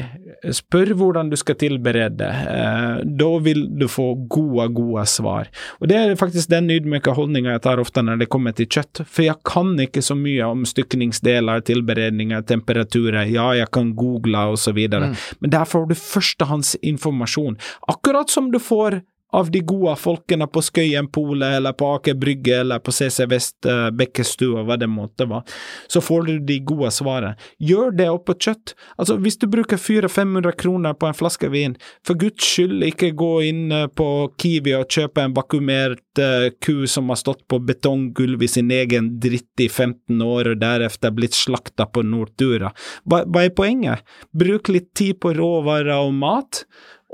Spør 0.53 0.91
hvordan 0.99 1.31
du 1.31 1.35
skal 1.39 1.57
tilberede. 1.57 2.27
Eh, 2.29 2.99
da 3.17 3.29
vil 3.41 3.63
du 3.73 3.87
få 3.89 4.11
gode, 4.29 4.67
gode 4.77 5.05
svar. 5.09 5.49
Og 5.81 5.89
Det 5.89 5.97
er 5.97 6.13
faktisk 6.19 6.51
den 6.51 6.69
ydmyke 6.69 7.15
holdninga 7.17 7.55
jeg 7.55 7.63
tar 7.65 7.81
ofte 7.81 8.03
når 8.05 8.21
det 8.21 8.29
kommer 8.29 8.53
til 8.53 8.69
kjøtt. 8.69 9.01
For 9.09 9.25
jeg 9.25 9.41
kan 9.47 9.73
ikke 9.81 10.03
så 10.05 10.17
mye 10.19 10.45
om 10.45 10.61
stykningsdeler, 10.69 11.65
tilberedninger, 11.65 12.45
temperaturer. 12.45 13.25
Ja, 13.33 13.49
jeg 13.57 13.71
kan 13.73 13.95
google 13.97 14.45
osv., 14.53 14.77
mm. 14.93 15.17
men 15.41 15.53
der 15.53 15.65
får 15.65 15.89
du 15.89 15.97
førstehåndsinformasjon. 15.97 17.57
Akkurat 17.89 18.29
som 18.29 18.51
du 18.53 18.61
får 18.61 19.01
av 19.35 19.51
de 19.51 19.59
gode 19.67 19.95
folkene 19.99 20.47
på 20.47 20.63
Skøyen 20.63 21.07
polet, 21.13 21.57
eller 21.57 21.75
på 21.77 21.89
Aker 21.97 22.15
Brygge, 22.19 22.59
eller 22.61 22.79
på 22.83 22.93
CC 22.95 23.25
Vest 23.29 23.67
uh, 23.67 23.89
Bekkestua, 23.95 24.63
hva 24.67 24.77
det 24.79 24.87
måtte 24.91 25.27
være, 25.29 25.43
så 25.91 26.01
får 26.03 26.29
du 26.29 26.33
de 26.47 26.59
gode 26.67 26.91
svarene. 26.95 27.35
Gjør 27.59 27.91
det 27.97 28.07
oppå 28.11 28.37
kjøtt. 28.39 28.75
Altså, 28.95 29.17
hvis 29.21 29.39
du 29.41 29.47
bruker 29.51 29.79
400-500 29.81 30.55
kroner 30.61 30.95
på 30.97 31.09
en 31.09 31.17
flaske 31.17 31.49
vin, 31.51 31.75
for 32.05 32.19
guds 32.19 32.45
skyld 32.45 32.85
ikke 32.87 33.11
gå 33.17 33.31
inn 33.49 33.65
uh, 33.73 33.85
på 33.91 34.09
Kiwi 34.41 34.75
og 34.79 34.87
kjøpe 34.91 35.25
en 35.25 35.35
vakuumert 35.35 36.23
uh, 36.23 36.47
ku 36.63 36.85
som 36.89 37.11
har 37.11 37.19
stått 37.19 37.43
på 37.51 37.59
betonggulv 37.65 38.45
i 38.45 38.51
sin 38.51 38.71
egen 38.73 39.15
dritt 39.23 39.63
i 39.63 39.69
15 39.69 40.21
år 40.23 40.53
og 40.53 40.63
deretter 40.63 41.15
blitt 41.15 41.35
slakta 41.37 41.89
på 41.91 42.05
Nortura. 42.07 42.71
Hva, 43.03 43.23
hva 43.27 43.45
er 43.45 43.55
poenget? 43.55 44.05
Bruk 44.35 44.71
litt 44.71 44.93
tid 44.97 45.19
på 45.19 45.33
råvarer 45.35 45.95
og 45.97 46.13
mat 46.15 46.63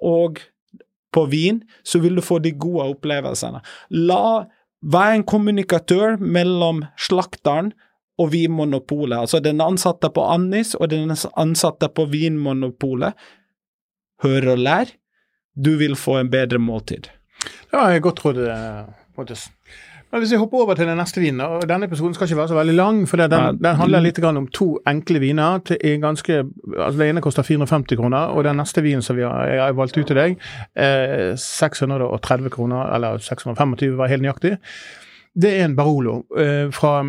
og 0.02 0.42
på 1.12 1.26
vin, 1.32 1.62
så 1.84 2.00
vil 2.00 2.18
du 2.18 2.24
få 2.24 2.40
de 2.40 2.54
gode 2.56 2.88
opplevelsene. 2.96 3.62
La 3.92 4.48
være 4.82 5.20
en 5.20 5.28
kommunikatør 5.28 6.18
mellom 6.18 6.86
slakteren 6.98 7.72
og 8.22 8.32
Vinmonopolet. 8.34 9.18
Altså 9.20 9.42
den 9.44 9.62
ansatte 9.62 10.10
på 10.14 10.26
Annis 10.34 10.74
og 10.76 10.90
den 10.94 11.12
ansatte 11.12 11.90
på 11.90 12.08
Vinmonopolet. 12.12 13.14
Hør 14.24 14.54
og 14.54 14.62
lær. 14.62 14.92
Du 15.56 15.76
vil 15.78 15.98
få 16.00 16.20
en 16.22 16.30
bedre 16.32 16.62
måltid. 16.62 17.10
Ja, 17.74 17.88
jeg 17.90 18.04
godt 18.06 18.22
råd, 18.26 18.38
eh, 18.48 18.86
Pontus. 19.16 19.50
Hvis 20.12 20.32
vi 20.32 20.38
hopper 20.38 20.58
over 20.58 20.76
til 20.76 20.88
den 20.88 20.98
neste 21.00 21.22
vinen, 21.24 21.42
og 21.42 21.64
denne 21.70 21.88
episoden 21.88 22.14
skal 22.14 22.28
ikke 22.28 22.38
være 22.38 22.48
så 22.52 22.56
veldig 22.56 22.74
lang, 22.76 22.98
for 23.10 23.18
den, 23.18 23.60
den 23.64 23.76
handler 23.80 24.04
litt 24.04 24.20
om 24.24 24.48
to 24.48 24.78
enkle 24.88 25.20
viner. 25.20 25.60
til 25.66 25.78
en 25.84 26.02
ganske, 26.02 26.44
altså 26.78 27.00
Det 27.00 27.10
ene 27.10 27.22
koster 27.22 27.44
450 27.44 27.98
kroner, 27.98 28.18
og 28.18 28.44
den 28.44 28.56
neste 28.56 28.84
vinen 28.84 29.02
som 29.02 29.16
vi 29.16 29.22
har, 29.22 29.46
jeg 29.48 29.62
har 29.64 29.74
valgt 29.74 29.98
ut 29.98 30.08
til 30.08 30.16
deg, 30.16 30.38
eh, 30.76 31.36
630 31.38 32.50
kroner, 32.50 32.94
eller 32.96 33.18
625 33.18 33.98
var 33.98 34.08
helt 34.08 34.22
nøyaktig. 34.22 34.58
Det 35.42 35.60
er 35.60 35.66
en 35.66 35.76
Barolo 35.76 36.26
eh, 36.38 36.72
fra, 36.72 37.04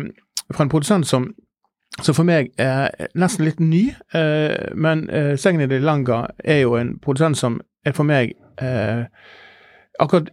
fra 0.53 0.63
en 0.63 0.69
produsent 0.69 1.07
som 1.07 1.33
som 2.01 2.15
for 2.17 2.25
meg 2.25 2.49
er 2.57 2.89
nesten 3.13 3.45
litt 3.45 3.59
ny, 3.61 3.83
eh, 4.17 4.71
men 4.73 5.05
eh, 5.13 5.35
Segni 5.37 5.67
de 5.69 5.77
Langa 5.79 6.23
er 6.43 6.63
jo 6.63 6.73
en 6.79 6.95
produsent 7.03 7.37
som 7.37 7.59
er 7.85 7.93
for 7.93 8.07
meg 8.07 8.33
eh, 8.61 9.05
Akkurat 10.01 10.31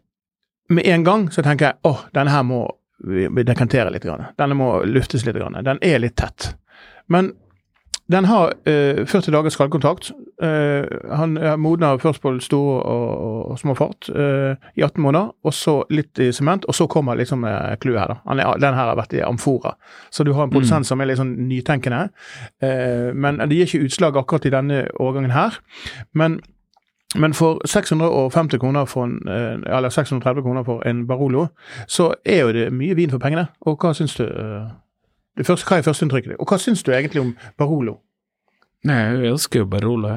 med 0.71 0.87
en 0.87 1.05
gang 1.05 1.29
så 1.35 1.43
tenker 1.43 1.71
jeg 1.71 1.91
åh, 1.91 2.07
denne 2.15 2.33
her 2.35 2.47
må 2.47 2.65
vi 3.01 3.45
dekantere 3.45 3.91
litt. 3.93 4.05
Grann. 4.05 4.29
Denne 4.39 4.57
må 4.59 4.73
luftes 4.85 5.25
litt. 5.27 5.39
Grann. 5.39 5.57
Den 5.65 5.81
er 5.83 6.03
litt 6.03 6.19
tett. 6.21 6.55
Men 7.09 7.33
den 8.11 8.27
har 8.27 8.53
eh, 8.67 9.07
40 9.07 9.31
dagers 9.31 9.55
skallkontakt. 9.55 10.11
Eh, 10.43 10.87
han 11.15 11.37
eh, 11.39 11.55
modner 11.57 12.01
først 12.03 12.23
på 12.23 12.33
store 12.43 12.81
og, 12.83 13.53
og, 13.53 13.59
små 13.61 13.77
fart 13.79 14.09
eh, 14.11 14.59
i 14.75 14.83
18 14.83 14.99
måneder, 15.05 15.31
og 15.47 15.55
så 15.55 15.77
litt 15.95 16.19
i 16.19 16.33
sement, 16.35 16.67
og 16.67 16.75
så 16.75 16.89
kommer 16.91 17.19
liksom 17.21 17.47
eh, 17.47 17.77
clouet 17.83 18.01
her. 18.03 18.15
da. 18.15 18.19
Han 18.27 18.43
er, 18.43 18.59
den 18.59 18.79
her 18.79 18.91
har 18.91 18.99
vært 18.99 19.15
i 19.15 19.23
amfora. 19.23 19.77
Så 20.11 20.27
du 20.27 20.33
har 20.35 20.49
en 20.49 20.55
produsent 20.55 20.89
som 20.89 21.01
er 21.01 21.13
litt 21.13 21.23
sånn 21.23 21.37
nytenkende. 21.47 22.09
Eh, 22.67 23.13
men 23.15 23.39
det 23.45 23.61
gir 23.61 23.71
ikke 23.71 23.87
utslag 23.87 24.19
akkurat 24.19 24.49
i 24.49 24.55
denne 24.59 24.83
årgangen 24.99 25.37
her. 25.37 25.61
Men 26.11 26.41
men 27.19 27.33
for 27.35 27.59
650 27.67 28.59
kroner 28.63 28.85
for 28.87 29.05
en, 29.05 29.17
eh, 29.29 29.77
eller 29.77 29.91
630 29.91 30.43
kroner 30.43 30.63
for 30.65 30.83
en 30.87 31.07
Barolo, 31.07 31.49
så 31.89 32.13
er 32.25 32.41
jo 32.45 32.53
det 32.53 32.69
mye 32.73 32.95
vin 32.95 33.11
for 33.11 33.19
pengene. 33.19 33.49
Og 33.67 33.79
hva 33.83 33.95
syns 33.95 34.15
du? 34.17 34.25
eh, 34.25 34.69
Det 35.39 35.47
første, 35.47 35.65
hva 35.67 35.79
er 35.79 35.83
førsteinntrykket 35.87 36.29
ditt? 36.33 36.41
Og 36.41 36.47
hva 36.51 36.59
syns 36.59 36.83
du 36.83 36.93
egentlig 36.93 37.21
om 37.23 37.35
Barolo? 37.59 37.99
Nei, 38.85 38.95
jeg 38.97 39.31
elsker 39.31 39.61
jo 39.61 39.67
Barolo. 39.67 40.09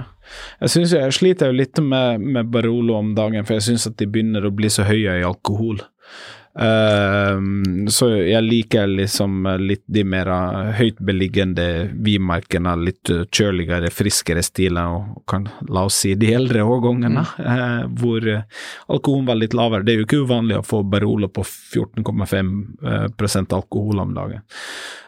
Jeg, 0.61 0.69
synes 0.69 0.93
jeg 0.93 1.13
sliter 1.13 1.47
jo 1.51 1.57
litt 1.57 1.79
med, 1.83 2.19
med 2.21 2.51
Barolo 2.51 2.95
om 2.97 3.13
dagen, 3.15 3.45
for 3.45 3.53
jeg 3.53 3.61
syns 3.63 3.87
at 3.87 3.97
de 3.97 4.07
begynner 4.07 4.45
å 4.47 4.51
bli 4.55 4.69
så 4.69 4.83
høye 4.87 5.19
i 5.19 5.23
alkohol. 5.27 5.81
Ehm, 6.53 7.87
så 7.89 8.11
jeg 8.13 8.45
liker 8.45 8.91
liksom 8.91 9.47
litt 9.63 9.83
de 9.89 10.03
mer 10.05 10.29
høyt 10.77 10.99
beliggende 11.01 11.89
vinmarkene, 12.05 12.75
litt 12.77 13.09
uh, 13.09 13.23
kjøligere, 13.33 13.89
friskere 13.93 14.43
stiler, 14.45 14.93
og 14.93 15.23
kan 15.29 15.47
la 15.73 15.87
oss 15.87 16.03
si 16.03 16.13
de 16.19 16.29
eldre 16.37 16.61
årgangene, 16.61 17.23
uh, 17.39 17.85
hvor 17.97 18.27
eh, 18.29 18.45
alkoholen 18.93 19.27
var 19.29 19.39
litt 19.41 19.57
lavere. 19.57 19.85
Det 19.85 19.95
er 19.95 20.01
jo 20.03 20.07
ikke 20.07 20.21
uvanlig 20.27 20.59
å 20.59 20.67
få 20.67 20.83
Barolo 20.85 21.29
på 21.33 21.45
14,5 21.47 22.53
eh, 22.85 23.07
prosent 23.17 23.55
alkohol 23.55 24.03
om 24.03 24.13
dagen. 24.15 24.45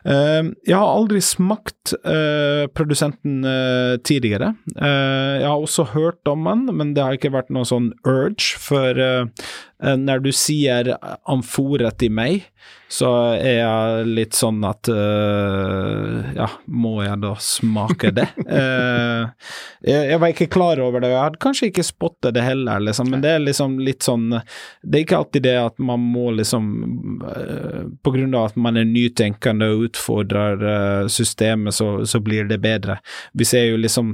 Uh, 0.05 0.53
jeg 0.65 0.77
har 0.77 0.89
aldri 0.89 1.21
smakt 1.23 1.93
eh, 2.01 2.65
produsenten 2.73 3.43
eh, 3.45 3.97
tidligere. 4.05 4.53
Eh, 4.75 5.41
jeg 5.41 5.47
har 5.47 5.62
også 5.62 5.88
hørt 5.93 6.27
om 6.29 6.45
den, 6.49 6.65
men 6.77 6.93
det 6.95 7.03
har 7.03 7.17
ikke 7.17 7.34
vært 7.34 7.51
noe 7.53 7.67
sånn 7.67 7.91
urge, 8.08 8.55
for 8.62 9.01
eh, 9.01 9.25
eh, 9.25 9.74
når 9.83 10.21
du 10.23 10.29
sier 10.31 10.93
amforet 11.27 12.03
i 12.05 12.09
meg, 12.09 12.45
så 12.88 13.09
er 13.33 13.55
jeg 13.57 14.09
litt 14.13 14.35
sånn 14.38 14.61
at 14.67 14.88
uh, 14.93 16.21
Ja, 16.35 16.47
må 16.69 16.99
jeg 17.03 17.17
da 17.23 17.31
smake 17.41 18.11
det? 18.15 18.27
uh, 18.45 19.25
jeg, 19.89 20.11
jeg 20.11 20.19
var 20.21 20.33
ikke 20.33 20.49
klar 20.53 20.81
over 20.83 21.01
det, 21.01 21.09
og 21.09 21.15
jeg 21.15 21.23
hadde 21.23 21.41
kanskje 21.43 21.69
ikke 21.71 21.85
spottet 21.88 22.38
det 22.38 22.45
heller, 22.45 22.83
liksom, 22.85 23.09
men 23.11 23.23
det 23.25 23.33
er 23.35 23.43
liksom 23.43 23.79
litt 23.81 24.05
sånn 24.05 24.27
Det 24.38 24.99
er 24.99 25.05
ikke 25.05 25.19
alltid 25.19 25.47
det 25.47 25.55
at 25.63 25.81
man 25.81 26.03
må 26.13 26.29
liksom 26.38 26.69
uh, 27.25 27.81
På 28.05 28.13
grunn 28.15 28.38
av 28.38 28.51
at 28.51 28.59
man 28.67 28.77
er 28.79 28.88
nytenkende 28.88 29.71
og 29.73 29.88
utfordrer 29.89 30.61
eh, 30.69 31.07
systemet, 31.11 31.75
så, 31.75 32.05
så 32.07 32.19
blir 32.23 32.47
det 32.49 32.57
bedre. 32.63 32.97
Vi 33.33 33.45
ser 33.47 33.65
jo 33.69 33.79
liksom 33.81 34.13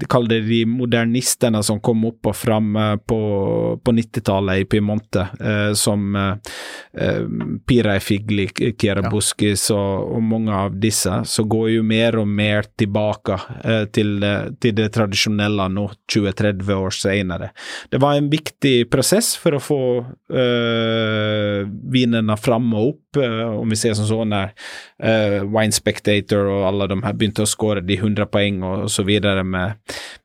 De 0.00 0.08
kaller 0.08 0.28
det 0.40 0.48
de 0.48 0.60
modernistene 0.68 1.60
som 1.66 1.80
kom 1.84 2.06
opp 2.08 2.30
og 2.30 2.36
fram 2.36 2.76
eh, 2.76 2.94
på, 2.96 3.20
på 3.84 3.94
90-tallet 3.96 4.62
i 4.62 4.66
Piemonte, 4.70 5.26
eh, 5.40 5.72
som 5.76 6.16
eh, 6.16 6.54
eh, 6.96 7.26
Pirai 7.68 7.98
Figli, 8.00 8.48
Kiera 8.54 9.04
Buskis 9.10 9.66
og, 9.74 10.14
og 10.16 10.24
mange 10.24 10.56
av 10.56 10.78
disse, 10.80 11.20
så 11.28 11.44
går 11.44 11.68
jo 11.76 11.84
mer 11.86 12.16
og 12.22 12.28
mer 12.28 12.70
tilbake 12.80 13.36
eh, 13.60 13.84
til, 13.92 14.16
til 14.60 14.76
det 14.78 14.88
tradisjonelle 14.96 15.68
nå, 15.74 15.86
20-30 16.12 16.72
år 16.76 16.96
senere. 16.96 17.50
Det 17.92 18.00
var 18.00 18.16
en 18.16 18.30
viktig 18.32 18.74
prosess 18.92 19.34
for 19.40 19.58
å 19.58 19.62
få 19.62 19.82
eh, 20.32 21.68
vinene 21.92 22.36
fram 22.40 22.72
og 22.72 22.94
opp, 22.94 23.09
om 23.16 23.68
vi 23.70 23.78
ser 23.78 23.96
som 23.98 24.06
sånn 24.06 24.34
der 24.34 24.52
uh, 25.02 25.40
Wine 25.50 25.74
Spectator 25.74 26.46
og 26.50 26.66
alle 26.68 26.86
de 26.90 26.98
her 27.02 27.16
begynte 27.16 27.44
å 27.44 27.50
skåre 27.50 27.82
de 27.82 27.96
100 27.98 28.28
poeng 28.30 28.60
og, 28.62 28.84
og 28.86 28.92
så 28.92 29.04
videre 29.06 29.42
med, 29.46 29.80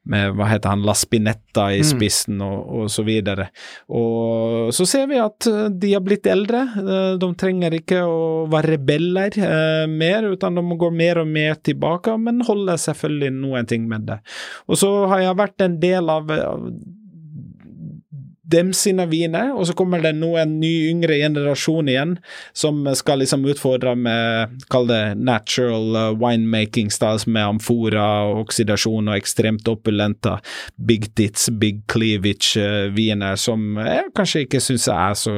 med 0.09 0.35
hva 0.37 0.49
heter 0.51 0.73
han, 0.73 0.85
Laspinetta 0.85 1.67
i 1.73 1.81
spissen 1.85 2.41
og, 2.45 2.59
og 2.79 2.91
så 2.93 3.05
videre. 3.07 3.49
Og 3.89 4.73
så 4.75 4.87
ser 4.89 5.07
vi 5.09 5.19
at 5.21 5.47
eh, 5.49 5.69
de 5.73 5.93
har 5.95 6.03
blitt 6.05 6.27
eldre. 6.29 6.65
Eh, 6.81 7.15
De 7.21 7.29
trenger 7.39 7.77
ikke 7.79 8.03
å 8.05 8.45
være 8.51 8.75
rebeller 8.75 9.39
uh, 9.39 9.85
mer, 9.89 10.27
utan 10.35 10.57
de 10.57 10.77
går 10.79 10.93
mer 10.93 11.21
og 11.23 11.31
mer 11.31 11.57
tilbake, 11.65 12.13
men 12.21 12.43
holder 12.45 12.79
selvfølgelig 12.81 13.33
noen 13.39 13.69
ting 13.69 13.89
med 13.89 14.05
det. 14.09 14.19
Og 14.69 14.79
så 14.81 14.91
har 15.11 15.25
jeg 15.25 15.41
vært 15.41 15.65
en 15.65 15.79
del 15.81 16.11
av, 16.11 16.29
av 16.29 16.69
dem 18.51 18.71
sine 18.77 19.07
viner, 19.09 19.51
og 19.55 19.65
så 19.67 19.73
kommer 19.77 20.01
det 20.03 20.13
nå 20.17 20.35
en 20.37 20.57
ny 20.61 20.71
yngre 20.91 21.17
generasjon 21.17 21.89
igjen 21.89 22.15
som 22.53 22.83
skal 22.97 23.23
liksom 23.23 23.45
utfordre 23.49 23.95
med, 23.97 24.53
kall 24.71 24.87
det 24.89 25.01
natural 25.17 25.97
uh, 25.97 26.11
winemaking 26.21 26.91
styles 26.93 27.25
med 27.25 27.55
amfora 27.55 28.05
og 28.29 28.43
oksidasjon 28.45 29.09
og 29.09 29.17
ekstremt 29.17 29.67
opulente 29.71 30.35
big 30.75 31.07
tits, 31.17 31.49
big 31.49 31.81
cleavage-viner 31.91 33.39
som 33.39 33.79
jeg 33.81 34.11
kanskje 34.17 34.45
ikke 34.45 34.61
syns 34.63 34.87
er 34.93 35.17
så 35.17 35.35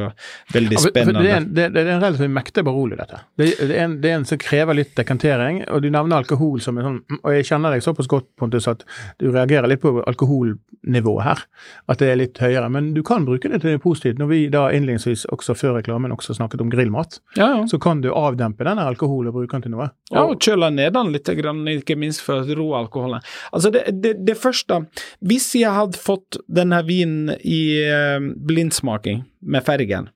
veldig 0.54 0.82
spennende. 0.84 1.24
Det 1.24 1.32
er, 1.32 1.39
en, 1.39 1.50
det, 1.56 1.67
er 1.70 1.93
en 1.96 2.04
relativt 2.04 2.36
mektig 2.36 2.65
Barolo, 2.67 2.98
dette. 3.00 3.22
Det, 3.39 3.50
det, 3.62 3.72
er 3.72 3.86
en, 3.86 3.98
det 4.04 4.12
er 4.12 4.20
en 4.20 4.28
som 4.28 4.41
krever 4.41 4.82
litt 4.82 4.93
dekantering, 5.00 5.63
og 5.72 5.84
du 5.86 5.89
nevner 5.93 6.20
alkohol 6.20 6.60
som 6.63 6.78
en 6.78 6.88
sånn 6.88 7.00
Og 7.22 7.34
jeg 7.34 7.46
kjenner 7.48 7.74
deg 7.74 7.84
såpass 7.86 8.10
godt, 8.12 8.28
Pontus, 8.39 8.67
at 8.70 8.84
du 9.22 9.30
reagerer 9.32 9.70
litt 9.70 9.82
på 9.84 9.93
alkoholnivået 10.08 11.26
her. 11.26 11.43
At 11.91 12.02
det 12.02 12.12
er 12.12 12.20
litt 12.20 12.39
høyere. 12.41 12.67
Men 12.74 12.91
du 12.97 13.03
kan 13.05 13.25
bruke 13.27 13.51
det 13.51 13.62
til 13.62 13.77
positivt. 13.81 14.17
Når 14.21 14.29
vi 14.31 14.39
da 14.53 14.65
innledningsvis, 14.73 15.27
også 15.33 15.55
før 15.57 15.77
reklamen, 15.77 16.13
også 16.15 16.36
snakket 16.38 16.63
om 16.63 16.71
grillmat, 16.73 17.19
ja, 17.38 17.51
ja. 17.53 17.62
så 17.69 17.79
kan 17.81 18.01
du 18.01 18.10
avdempe 18.15 18.65
denne 18.65 18.86
alkoholen 18.89 19.31
og 19.31 19.38
bruke 19.38 19.53
den 19.53 19.67
til 19.67 19.75
noe. 19.75 19.89
Ja, 20.12 20.25
og 20.25 20.41
kjøle 20.41 20.71
ned 20.73 20.95
den 20.97 21.13
litt, 21.13 21.29
ikke 21.29 21.99
minst 21.99 22.25
for 22.25 22.41
å 22.41 22.57
roe 22.57 22.81
alkoholen. 22.81 23.23
Altså, 23.51 23.71
det, 23.73 23.86
det, 24.01 24.15
det 24.27 24.38
første 24.39 24.81
Hvis 25.25 25.51
jeg 25.57 25.71
hadde 25.73 25.99
fått 25.99 26.39
denne 26.49 26.81
vinen 26.88 27.36
i 27.38 27.62
eh, 27.86 28.19
blindsmaking 28.19 29.25
med 29.47 29.65
Fergen 29.67 30.10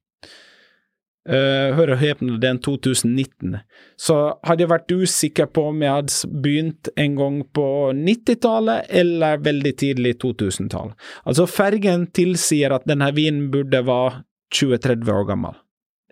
uh, 1.29 1.75
Hør 1.77 1.93
og 1.95 2.01
det 2.41 2.49
er 2.49 2.59
2019. 2.65 3.57
Så 3.99 4.17
hadde 4.47 4.65
jeg 4.65 4.71
vært 4.71 4.95
usikker 4.95 5.51
på 5.53 5.67
om 5.71 5.83
jeg 5.83 5.97
hadde 5.97 6.31
begynt 6.43 6.91
en 6.95 7.15
gang 7.19 7.39
på 7.53 7.67
90-tallet 7.97 8.89
eller 9.01 9.43
veldig 9.45 9.75
tidlig 9.83 10.17
2000-tall. 10.23 10.93
Altså, 11.25 11.45
Fergen 11.45 12.07
tilsier 12.15 12.73
at 12.73 12.87
denne 12.89 13.11
vinen 13.15 13.49
burde 13.53 13.83
være 13.85 14.23
20-30 14.55 15.13
år 15.13 15.29
gammel. 15.29 15.55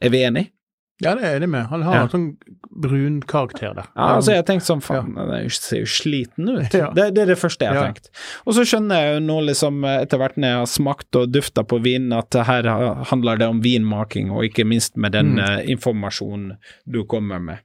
Er 0.01 0.13
vi 0.13 0.23
enige? 0.23 0.53
Ja, 1.01 1.13
det 1.15 1.23
er 1.23 1.31
jeg 1.33 1.41
enig 1.41 1.49
med. 1.49 1.65
Han 1.71 1.81
har 1.87 1.93
Ja. 1.95 2.01
en 2.03 2.09
sånn 2.09 2.37
brun 2.75 3.21
karakter 3.21 3.73
der. 3.73 3.85
Ja, 3.95 4.15
altså 4.17 4.33
jeg 4.35 4.45
tenkte 4.45 4.65
sånn, 4.67 4.81
faen, 4.83 5.13
den 5.15 5.29
er 5.31 5.49
ser 5.49 5.79
jo 5.79 5.85
sliten 5.85 6.49
ut. 6.49 6.73
Ja. 6.73 6.89
Det, 6.91 7.13
det 7.15 7.21
er 7.23 7.25
det 7.31 7.37
første 7.39 7.59
jeg 7.65 7.69
har 7.73 7.75
Ja. 7.75 7.87
tenkt. 7.93 8.09
Og 8.45 8.53
så 8.53 8.65
skjønner 8.67 8.99
jeg 8.99 9.13
jo 9.15 9.19
nå 9.25 9.37
liksom 9.47 9.83
etter 9.85 10.17
hvert 10.19 10.35
når 10.37 10.47
jeg 10.49 10.59
har 10.59 10.65
smakt 10.65 11.15
og 11.15 11.31
dufta 11.31 11.63
på 11.63 11.79
vinen, 11.81 12.11
at 12.17 12.31
her 12.45 12.63
handler 13.05 13.37
det 13.37 13.47
om 13.47 13.61
vinmaking, 13.61 14.29
og 14.31 14.43
ikke 14.43 14.65
minst 14.67 14.97
med 14.97 15.11
den 15.13 15.35
Mm. 15.35 15.39
eh, 15.39 15.65
informasjonen 15.71 16.57
du 16.89 17.03
kommer 17.05 17.39
med. 17.41 17.59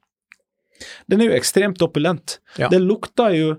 Den 1.08 1.20
er 1.20 1.26
jo 1.30 1.38
ekstremt 1.40 1.78
opulent. 1.82 2.38
Ja. 2.58 2.68
Det 2.68 2.80
lukter 2.82 3.34
jo, 3.36 3.56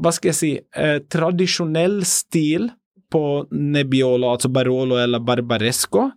hva 0.00 0.12
skal 0.12 0.28
jeg 0.30 0.34
si, 0.34 0.60
eh, 0.74 1.00
tradisjonell 1.00 2.02
stil 2.04 2.70
på 3.10 3.46
Nebbiolo, 3.52 4.26
altså 4.36 4.50
Barolo 4.52 4.96
eller 4.96 5.18
Barbaresco. 5.18 6.12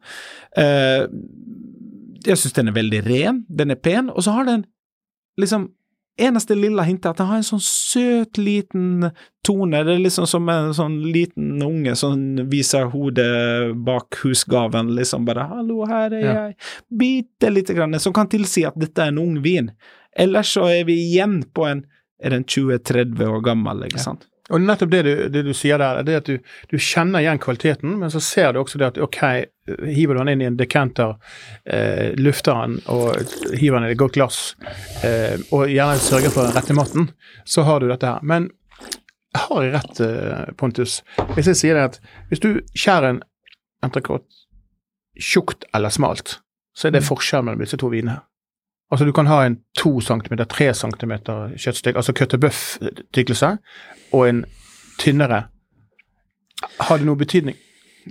Eh, 0.58 1.08
jeg 2.26 2.38
syns 2.38 2.54
den 2.54 2.68
er 2.72 2.76
veldig 2.78 3.04
ren, 3.08 3.46
den 3.50 3.72
er 3.72 3.76
pen, 3.76 4.10
og 4.10 4.24
så 4.26 4.32
har 4.36 4.46
den 4.46 4.66
liksom 5.40 5.70
eneste 6.22 6.54
lille 6.56 6.84
hintet 6.86 7.10
at 7.14 7.18
den 7.22 7.30
har 7.30 7.40
en 7.40 7.46
sånn 7.48 7.62
søt, 7.64 8.38
liten 8.38 9.08
tone. 9.48 9.80
Det 9.88 9.96
er 9.96 10.02
liksom 10.04 10.28
som 10.30 10.50
en 10.52 10.74
sånn 10.76 11.00
liten 11.12 11.62
unge 11.66 11.96
som 11.98 12.20
viser 12.52 12.90
hodet 12.94 13.72
bak 13.88 14.20
husgaven, 14.22 14.92
liksom 14.98 15.26
bare 15.26 15.48
'hallo, 15.50 15.86
her 15.88 16.14
er 16.14 16.22
Ja. 16.22 16.34
jeg'. 16.50 16.56
Bitte 16.92 17.50
lite 17.50 17.74
grann, 17.74 18.00
som 18.00 18.14
kan 18.14 18.28
tilsi 18.28 18.66
at 18.68 18.78
dette 18.78 19.00
er 19.02 19.08
en 19.08 19.18
ung 19.18 19.42
vin. 19.42 19.72
Ellers 20.16 20.54
så 20.54 20.68
er 20.68 20.84
vi 20.86 20.94
igjen 21.16 21.44
på 21.54 21.66
en 21.72 21.86
Er 22.24 22.30
den 22.30 22.44
20-30 22.44 23.26
år 23.26 23.42
gammel, 23.42 23.80
ikke 23.88 23.98
sant? 24.00 24.28
Og 24.52 24.62
nettopp 24.62 24.92
det 24.92 25.02
du, 25.08 25.12
det 25.32 25.44
du 25.48 25.52
sier 25.56 25.80
der, 25.80 26.02
det 26.06 26.14
er 26.14 26.22
at 26.22 26.30
du, 26.30 26.54
du 26.72 26.78
kjenner 26.78 27.24
igjen 27.24 27.40
kvaliteten, 27.42 27.96
men 28.02 28.12
så 28.14 28.22
ser 28.24 28.52
du 28.52 28.62
også 28.62 28.82
det 28.82 28.90
at 28.92 29.00
ok, 29.02 29.20
hiver 29.88 30.18
du 30.18 30.22
den 30.22 30.34
inn 30.34 30.44
i 30.44 30.50
en 30.50 30.60
decanter, 30.60 31.16
eh, 31.66 32.12
lufter 32.20 32.58
den 32.60 32.80
og 32.92 33.22
hiver 33.56 33.80
den 33.80 33.90
i 33.90 33.96
et 33.96 34.02
godt 34.02 34.18
glass, 34.18 34.42
eh, 35.08 35.38
og 35.56 35.72
gjerne 35.72 36.02
sørger 36.04 36.34
for 36.34 36.48
den 36.48 36.58
rette 36.58 36.76
maten, 36.76 37.12
så 37.48 37.66
har 37.68 37.80
du 37.80 37.88
dette 37.92 38.10
her. 38.10 38.26
Men 38.28 38.50
har 39.38 39.64
jeg 39.64 39.76
rett, 39.78 40.04
eh, 40.04 40.54
Pontus, 40.60 41.00
hvis 41.36 41.52
jeg 41.54 41.62
sier 41.62 41.80
det 41.80 41.88
at 41.94 42.00
hvis 42.30 42.44
du 42.44 42.50
skjærer 42.76 43.14
en 43.14 43.24
entrecôte 43.86 44.28
tjukt 45.20 45.64
eller 45.76 45.94
smalt, 45.94 46.40
så 46.76 46.88
er 46.88 46.96
det 46.96 47.06
forskjellen 47.06 47.48
mellom 47.48 47.64
disse 47.64 47.80
to 47.80 47.92
vinene. 47.92 48.20
Altså 48.92 49.08
du 49.08 49.14
kan 49.16 49.30
ha 49.32 49.46
en 49.46 49.58
2 49.80 50.02
cm, 50.04 50.36
3 50.52 50.74
cm 50.76 51.14
kjøttstykk, 51.56 51.96
altså 51.96 52.14
cut 52.14 52.36
tykkelse, 53.16 53.56
og 54.12 54.28
en 54.28 54.46
tynnere. 55.00 55.46
Har 56.80 57.00
det 57.00 57.08
noe 57.08 57.20
betydning? 57.20 57.56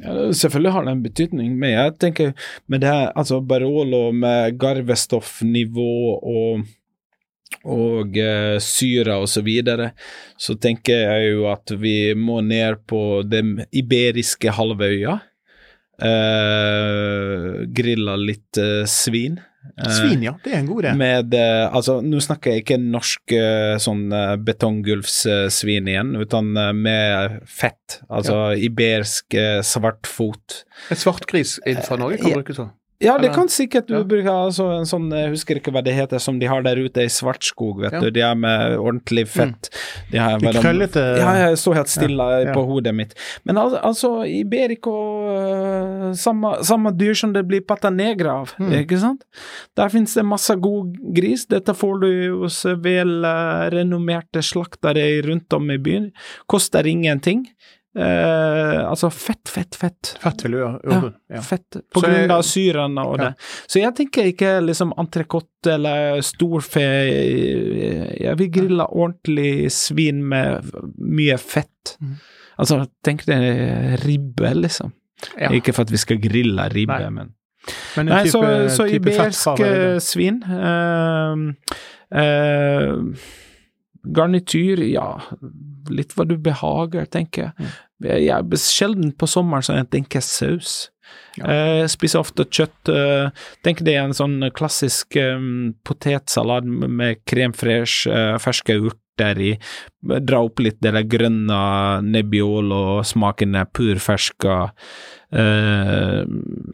Ja, 0.00 0.30
selvfølgelig 0.32 0.72
har 0.72 0.84
det 0.86 0.92
en 0.94 1.02
betydning, 1.04 1.54
men 1.58 1.74
jeg 1.74 1.94
tenker 2.00 2.32
med 2.70 2.80
det 2.80 2.88
her, 2.88 3.10
altså 3.12 3.40
Barolo 3.44 4.10
med 4.12 4.58
garvestoffnivå 4.58 5.94
og 6.16 6.68
og 7.66 8.16
eh, 8.16 8.56
syre 8.62 9.18
og 9.20 9.28
så 9.28 9.42
videre, 9.44 9.90
så 10.40 10.54
tenker 10.56 11.02
jeg 11.02 11.32
jo 11.34 11.48
at 11.50 11.72
vi 11.80 12.14
må 12.16 12.38
ned 12.46 12.78
på 12.88 13.20
den 13.26 13.58
iberiske 13.76 14.54
halvøya. 14.56 15.18
Eh, 16.00 17.66
grilla 17.76 18.16
litt 18.16 18.60
eh, 18.60 18.86
svin. 18.88 19.40
Eh, 19.76 19.90
Svin, 19.92 20.22
ja. 20.24 20.32
Det 20.44 20.54
er 20.54 20.58
en 20.62 20.66
god 20.70 20.84
idé. 20.84 20.92
Med 20.96 21.34
eh, 21.36 21.66
Altså, 21.68 21.98
nå 22.04 22.20
snakker 22.24 22.54
jeg 22.54 22.62
ikke 22.64 22.78
norsk 22.80 23.34
eh, 23.36 23.74
sånn 23.82 24.06
betonggulvssvin 24.46 25.88
igjen, 25.90 26.14
utan 26.20 26.52
med 26.80 27.40
fett. 27.48 28.00
Altså 28.08 28.52
ibersk 28.56 29.34
eh, 29.38 29.60
svartfot. 29.66 30.62
Et 30.90 30.98
svartgris 31.00 31.58
fra 31.86 31.98
Norge 32.00 32.18
kan 32.22 32.30
Ja. 32.32 32.40
brukes 32.40 32.56
sånn. 32.56 32.72
Ja, 33.00 33.14
det 33.16 33.30
kan 33.32 33.48
sikkert 33.48 33.86
du 33.88 33.94
Ja. 33.94 34.02
bruke 34.04 34.28
altså 34.28 34.66
en 34.78 34.84
sånn, 34.84 35.06
jeg 35.10 35.30
husker 35.32 35.56
ikke 35.56 35.72
hva 35.72 35.82
det 35.82 35.94
heter, 35.96 36.18
som 36.20 36.38
de 36.38 36.44
har 36.46 36.60
der 36.62 36.76
ute 36.76 37.00
i 37.00 37.08
Svartskog, 37.08 37.80
vet 37.80 37.92
Ja. 37.92 38.00
du. 38.00 38.10
De 38.10 38.20
er 38.20 38.34
med 38.34 38.76
ordentlig 38.76 39.26
fett. 39.26 39.70
De, 40.10 40.18
har 40.18 40.38
De 40.38 40.44
mellom- 40.46 40.62
krøllete 40.62 41.16
Ja, 41.18 41.32
jeg 41.48 41.56
står 41.56 41.74
helt 41.76 41.88
stille 41.88 42.18
Ja, 42.18 42.44
ja. 42.48 42.52
på 42.52 42.66
hodet 42.68 42.94
mitt. 42.94 43.14
Men 43.46 43.56
al 43.56 43.74
altså, 43.76 44.24
Iberico 44.28 44.92
uh, 44.92 46.12
samme, 46.12 46.62
samme 46.62 46.92
dyr 46.96 47.14
som 47.16 47.32
det 47.32 47.46
blir 47.48 47.62
pata 47.66 47.88
negra 47.90 48.40
av, 48.42 48.52
Mm. 48.58 48.72
ikke 48.84 48.98
sant? 49.00 49.24
Der 49.76 49.88
finnes 49.88 50.12
det 50.14 50.24
masse 50.24 50.54
god 50.60 50.94
gris. 51.14 51.46
Dette 51.46 51.72
får 51.74 52.00
du 52.02 52.38
hos 52.42 52.64
vel 52.64 53.24
uh, 53.24 53.70
renommerte 53.70 54.42
slaktere 54.44 55.22
rundt 55.24 55.50
om 55.56 55.70
i 55.70 55.78
byen. 55.78 56.12
Koster 56.48 56.82
ingenting. 56.86 57.46
Eh, 57.98 58.76
altså 58.86 59.08
fett, 59.10 59.48
fett, 59.50 59.74
fett. 59.74 60.12
Fett 60.22 60.42
vil 60.44 60.52
du 60.52 60.58
gjøre. 60.60 60.80
Ja, 60.86 61.00
Ja. 61.36 61.40
Fett. 61.42 61.70
På 61.90 62.00
Så 62.00 62.06
grunn 62.06 62.14
jeg- 62.20 62.30
av 62.30 62.42
syren 62.46 62.98
og 63.02 63.18
Ja. 63.18 63.24
det. 63.24 63.34
Så 63.66 63.80
jeg 63.80 63.94
tenker 63.96 64.24
ikke 64.32 64.60
liksom 64.64 64.92
entrecôte 64.96 65.72
eller 65.74 66.20
storfe. 66.22 66.80
Jeg 68.20 68.36
vil 68.38 68.50
grille 68.50 68.86
ordentlig 68.86 69.70
svin 69.72 70.22
med 70.28 70.70
mye 70.98 71.36
fett. 71.38 71.96
Mm. 72.00 72.14
Altså, 72.60 72.86
tenk 73.02 73.24
deg 73.26 74.00
ribbe, 74.04 74.54
liksom. 74.54 74.92
Ja. 75.38 75.48
Ikke 75.50 75.74
for 75.74 75.82
at 75.82 75.90
vi 75.90 75.96
skal 75.96 76.18
grille 76.18 76.68
ribbe, 76.72 76.98
Nei. 77.00 77.10
men 77.10 77.34
Men 77.96 78.06
Nei, 78.06 78.22
type, 78.24 78.32
så, 78.32 78.68
så 78.72 78.86
type 78.88 79.04
hverandre. 79.04 79.94
eh, 79.94 79.98
svin. 80.00 80.42
eh, 80.48 81.36
eh, 82.16 82.96
garnityr, 84.04 84.82
ja 84.90 85.08
Litt 85.90 86.14
hva 86.14 86.26
du 86.28 86.36
behager, 86.38 87.06
tenker 87.10 87.48
jeg. 87.48 87.52
Mm. 87.58 87.70
Jeg 88.06 88.28
er 88.32 88.60
sjelden 88.62 89.12
på 89.18 89.26
sommeren 89.28 89.64
så 89.64 89.74
jeg 89.76 89.88
tenker 89.92 90.22
saus. 90.24 90.90
Ja. 91.38 91.46
Eh, 91.50 91.84
spiser 91.90 92.22
ofte 92.22 92.44
kjøtt. 92.46 92.88
eh, 92.92 93.30
tenk 93.64 93.82
det 93.86 93.96
er 93.96 94.04
en 94.04 94.14
sånn 94.16 94.38
klassisk 94.54 95.16
eh, 95.18 95.40
potetsalat 95.84 96.64
med 96.64 97.24
krem 97.26 97.52
fresh, 97.56 98.06
eh, 98.06 98.36
ferske 98.38 98.76
urter 98.78 99.40
i. 99.40 99.50
Dra 100.02 100.44
opp 100.46 100.62
litt 100.62 100.78
det 100.80 100.94
der 100.96 101.08
grønne 101.10 101.58
nebbiolo-smaken 102.06 103.58
er 103.58 103.66
purferska. 103.66 104.60
Eh, 105.32 106.22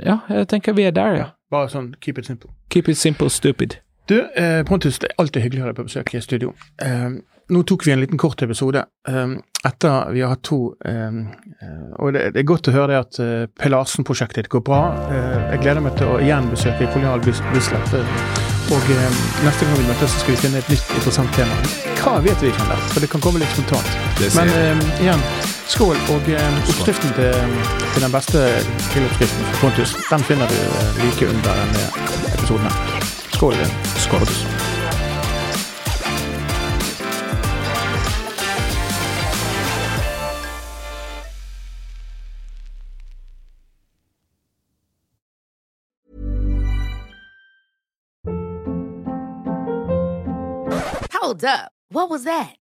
ja, 0.05 0.21
jeg 0.29 0.53
tenker 0.53 0.77
vi 0.77 0.87
er 0.91 0.95
der, 0.95 1.17
ja. 1.17 1.33
Bare 1.51 1.71
sånn 1.71 1.95
keep 2.03 2.19
it 2.19 2.27
simple. 2.27 2.51
Keep 2.71 2.89
it 2.91 2.99
simple, 2.99 3.31
stupid. 3.31 3.81
Du, 4.07 4.21
eh, 4.37 4.63
Pontus, 4.65 4.99
det 5.03 5.09
er 5.11 5.17
alltid 5.23 5.43
hyggelig 5.43 5.63
å 5.63 5.67
ha 5.67 5.73
deg 5.73 5.79
på 5.81 5.87
besøk 5.89 6.13
i 6.15 6.21
studio. 6.23 6.53
Eh, 6.83 7.09
nå 7.51 7.63
tok 7.67 7.85
vi 7.87 7.93
en 7.95 8.01
liten 8.03 8.19
kort 8.19 8.43
episode 8.43 8.81
eh, 9.09 9.33
etter 9.67 10.11
vi 10.15 10.23
har 10.23 10.33
hatt 10.35 10.43
to 10.47 10.57
eh, 10.83 11.19
Og 12.03 12.13
det, 12.15 12.25
det 12.35 12.41
er 12.43 12.47
godt 12.49 12.71
å 12.71 12.75
høre 12.75 12.89
det 12.93 12.99
at 13.05 13.19
eh, 13.23 13.45
Per 13.55 13.71
Larsen-prosjektet 13.75 14.49
går 14.53 14.63
bra. 14.67 14.81
Eh, 15.11 15.49
jeg 15.55 15.63
gleder 15.65 15.83
meg 15.85 15.95
til 15.99 16.11
å 16.11 16.21
igjen 16.23 16.47
besøke 16.53 16.89
Kolonial 16.93 17.23
Bis- 17.27 17.43
Bislett. 17.55 17.95
eh, 17.99 18.43
og 18.67 18.83
neste 19.47 19.63
gang 19.63 19.77
vi 19.79 19.85
møtes, 19.87 20.11
så 20.11 20.23
skal 20.25 20.35
vi 20.35 20.41
finne 20.43 20.59
et 20.59 20.71
nytt 20.73 20.89
interessant 20.97 21.31
tema. 21.39 21.55
Hva 22.01 22.17
vet 22.25 22.41
vi 22.43 22.49
ikke 22.51 22.65
om 22.65 22.73
det? 22.75 22.79
For 22.95 23.05
det 23.05 23.11
kan 23.13 23.23
komme 23.23 23.39
litt 23.43 23.53
spontant. 23.55 23.93
Men 24.35 24.83
igjen, 24.99 25.23
skål. 25.71 25.95
Og 26.17 26.31
oppskriften 26.35 27.15
til, 27.15 27.55
til 27.95 28.03
den 28.09 28.15
beste 28.17 28.43
grilloppskriften 28.91 29.47
for 29.53 29.61
Pontus, 29.69 29.95
den 30.11 30.27
finner 30.27 30.51
du 30.51 30.59
like 31.05 31.31
under 31.31 31.63
denne 31.63 31.87
episoden. 32.35 32.67
her. 32.67 33.16
Skål. 33.37 33.55
Skål. 33.97 34.19
Pontus. 34.19 34.45
Hold 51.13 51.45
up. 51.45 51.73
What 51.91 52.09
was 52.11 52.25
that? 52.25 52.57